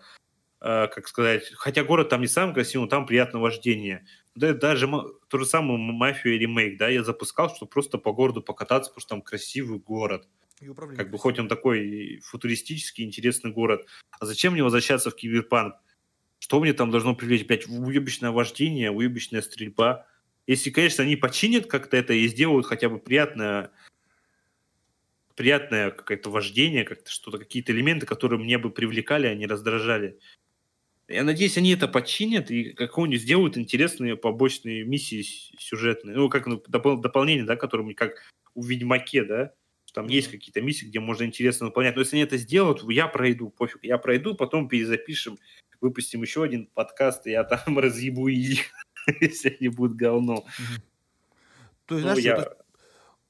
[0.62, 4.06] э, как сказать, хотя город там не самый красивый, но там приятное вождение.
[4.36, 4.88] Да, даже
[5.30, 9.10] то же самое «Мафию» ремейк, да, я запускал, чтобы просто по городу покататься, потому что
[9.10, 10.28] там красивый город.
[10.98, 13.86] Как бы хоть он такой футуристический, интересный город.
[14.20, 15.76] А зачем мне возвращаться в Киберпанк?
[16.40, 17.44] Что мне там должно привлечь?
[17.44, 20.06] Опять уебищное вождение, уебищная стрельба.
[20.48, 23.72] Если, конечно, они починят как-то это и сделают хотя бы приятное
[25.36, 30.20] приятное какое-то вождение, как-то что-то, какие-то элементы, которые мне бы привлекали, а не раздражали.
[31.08, 35.24] Я надеюсь, они это починят и какую-нибудь сделают интересные побочные миссии
[35.60, 36.16] сюжетные.
[36.16, 38.24] Ну, как ну, допол- дополнение, да, которые как
[38.56, 39.54] у Ведьмаке, да,
[39.96, 41.96] там есть какие-то миссии, где можно интересно выполнять.
[41.96, 43.80] Но если они это сделают, я пройду, пофиг.
[43.82, 45.40] Я пройду, потом перезапишем,
[45.80, 48.60] выпустим еще один подкаст, и я там разъебу их,
[49.22, 50.46] если они будут говно.
[51.86, 52.42] То есть, ну, знаешь, я...
[52.42, 52.65] то,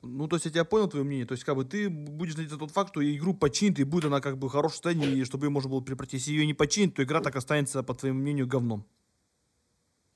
[0.06, 1.26] ну, то есть я тебя понял, твое мнение.
[1.26, 4.22] То есть, как бы ты будешь надеяться тот факт, что игру починит, и будет она
[4.22, 6.22] как бы в хорошем состоянии, и чтобы ее можно было препратить.
[6.22, 8.86] Если ее не починить, то игра так останется, по твоему мнению, говном.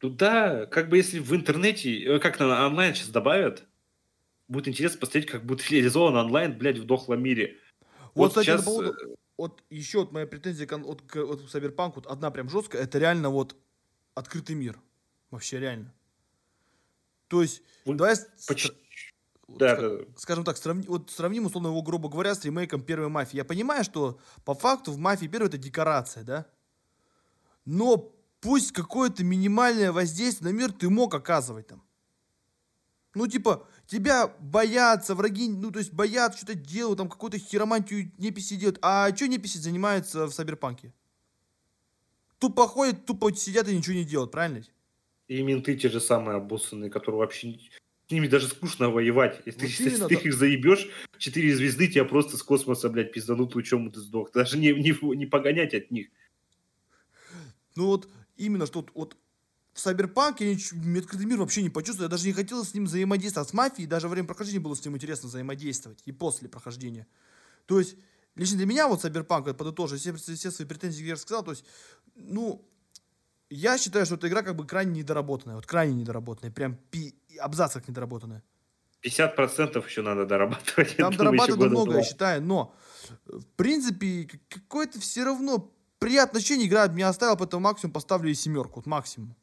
[0.02, 3.66] Ну да, как бы если в интернете, э, как на онлайн сейчас добавят,
[4.48, 7.58] будет интересно посмотреть, как будет реализован онлайн, блядь, в дохлом мире.
[8.14, 8.64] Вот, вот кстати, сейчас...
[8.64, 12.32] по поводу, э, вот еще вот моя претензия к, вот, к вот, Cyberpunk, вот одна
[12.32, 13.56] прям жесткая, это реально вот
[14.16, 14.80] открытый мир.
[15.32, 15.94] Вообще реально.
[17.28, 17.96] То есть, Вы...
[17.96, 18.16] давай...
[18.48, 18.72] Почти
[19.58, 20.04] да, да, да.
[20.16, 23.38] Скажем так, сравни, вот сравним, условно, его, грубо говоря, с ремейком первой мафии.
[23.38, 26.46] Я понимаю, что по факту в мафии первой это декорация, да?
[27.66, 31.84] Но пусть какое-то минимальное воздействие на мир ты мог оказывать там.
[33.16, 38.56] Ну, типа, тебя боятся, враги, ну, то есть боятся, что-то делают, там какую-то хиромантию неписи
[38.56, 38.78] делают.
[38.82, 40.94] А что неписи занимаются в Сайберпанке?
[42.38, 44.64] Тупо ходят, тупо сидят и ничего не делают, правильно?
[45.28, 47.60] И менты те же самые обоссанные, которые вообще
[48.10, 49.40] с ними даже скучно воевать.
[49.46, 50.88] Если, вот если ты их заебешь,
[51.20, 54.32] четыре звезды тебя просто с космоса, блядь, пизданут лучом, ты сдох.
[54.34, 56.08] Даже не, не, не погонять от них.
[57.76, 59.16] Ну вот, именно что вот
[59.74, 62.08] в Cyberpunk я открытый мир вообще не почувствовал.
[62.08, 63.50] Я даже не хотел с ним взаимодействовать.
[63.50, 66.02] С мафией даже во время прохождения было с ним интересно взаимодействовать.
[66.06, 67.06] И после прохождения.
[67.68, 67.96] То есть,
[68.36, 71.64] лично для меня вот Cyberpunk, подытожив все, все свои претензии, я рассказал, то есть,
[72.16, 72.68] ну,
[73.50, 75.56] я считаю, что эта игра как бы крайне недоработанная.
[75.56, 76.52] Вот крайне недоработанная.
[76.52, 77.16] Прям пи...
[77.40, 78.44] абзац как недоработанная.
[79.04, 80.98] 50% еще надо дорабатывать.
[80.98, 82.76] Там дорабатывать много, я считаю, но
[83.26, 88.80] в принципе какое-то все равно приятное ощущение игра меня оставила, поэтому максимум поставлю и семерку,
[88.80, 89.36] вот максимум.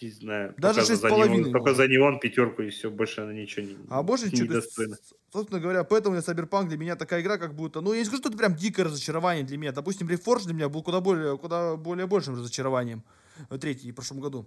[0.00, 0.54] Не знаю.
[0.58, 1.50] Даже шесть с половиной.
[1.50, 4.98] Только за неон пятерку и все, больше она ничего не А больше ничего достойно.
[5.32, 8.28] Собственно говоря, поэтому Cyberpunk для меня такая игра, как будто, ну, я не скажу, что
[8.28, 9.72] это прям дикое разочарование для меня.
[9.72, 13.04] Допустим, Reforged для меня был куда более, куда более большим разочарованием.
[13.48, 14.46] Э, третий, в прошлом году.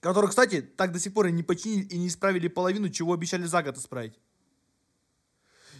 [0.00, 3.44] Который, кстати, так до сих пор и не починили и не исправили половину, чего обещали
[3.44, 4.18] за год исправить.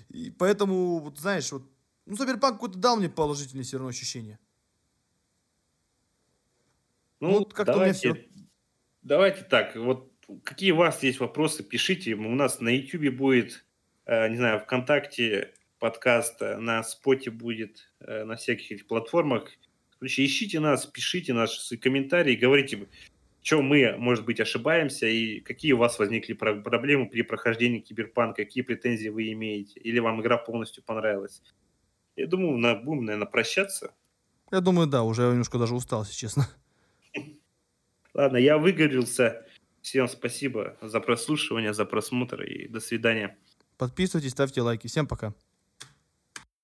[0.09, 1.63] И поэтому, вот знаешь, вот,
[2.07, 4.39] ну, Cyberpunk какой-то дал мне положительное все равно ощущение.
[7.21, 8.28] Ну, ну как-то у меня все.
[9.09, 10.13] Давайте так, вот
[10.45, 12.13] какие у вас есть вопросы, пишите.
[12.13, 13.65] У нас на YouTube будет,
[14.05, 19.49] э, не знаю, ВКонтакте подкаст, э, на Споте будет, э, на всяких этих платформах.
[19.99, 22.87] Короче, ищите нас, пишите наши комментарии, говорите,
[23.43, 28.63] что мы, может быть, ошибаемся, и какие у вас возникли проблемы при прохождении киберпанка, какие
[28.63, 31.43] претензии вы имеете, или вам игра полностью понравилась.
[32.15, 33.95] Я думаю, на, будем, наверное, прощаться.
[34.53, 36.47] Я думаю, да, уже немножко даже устал, если честно.
[38.15, 39.47] Ладно, я выговорился.
[39.83, 43.39] Всем спасибо за прослушивание, за просмотр и до свидания.
[43.77, 44.87] Подписывайтесь, ставьте лайки.
[44.89, 45.35] Всем пока.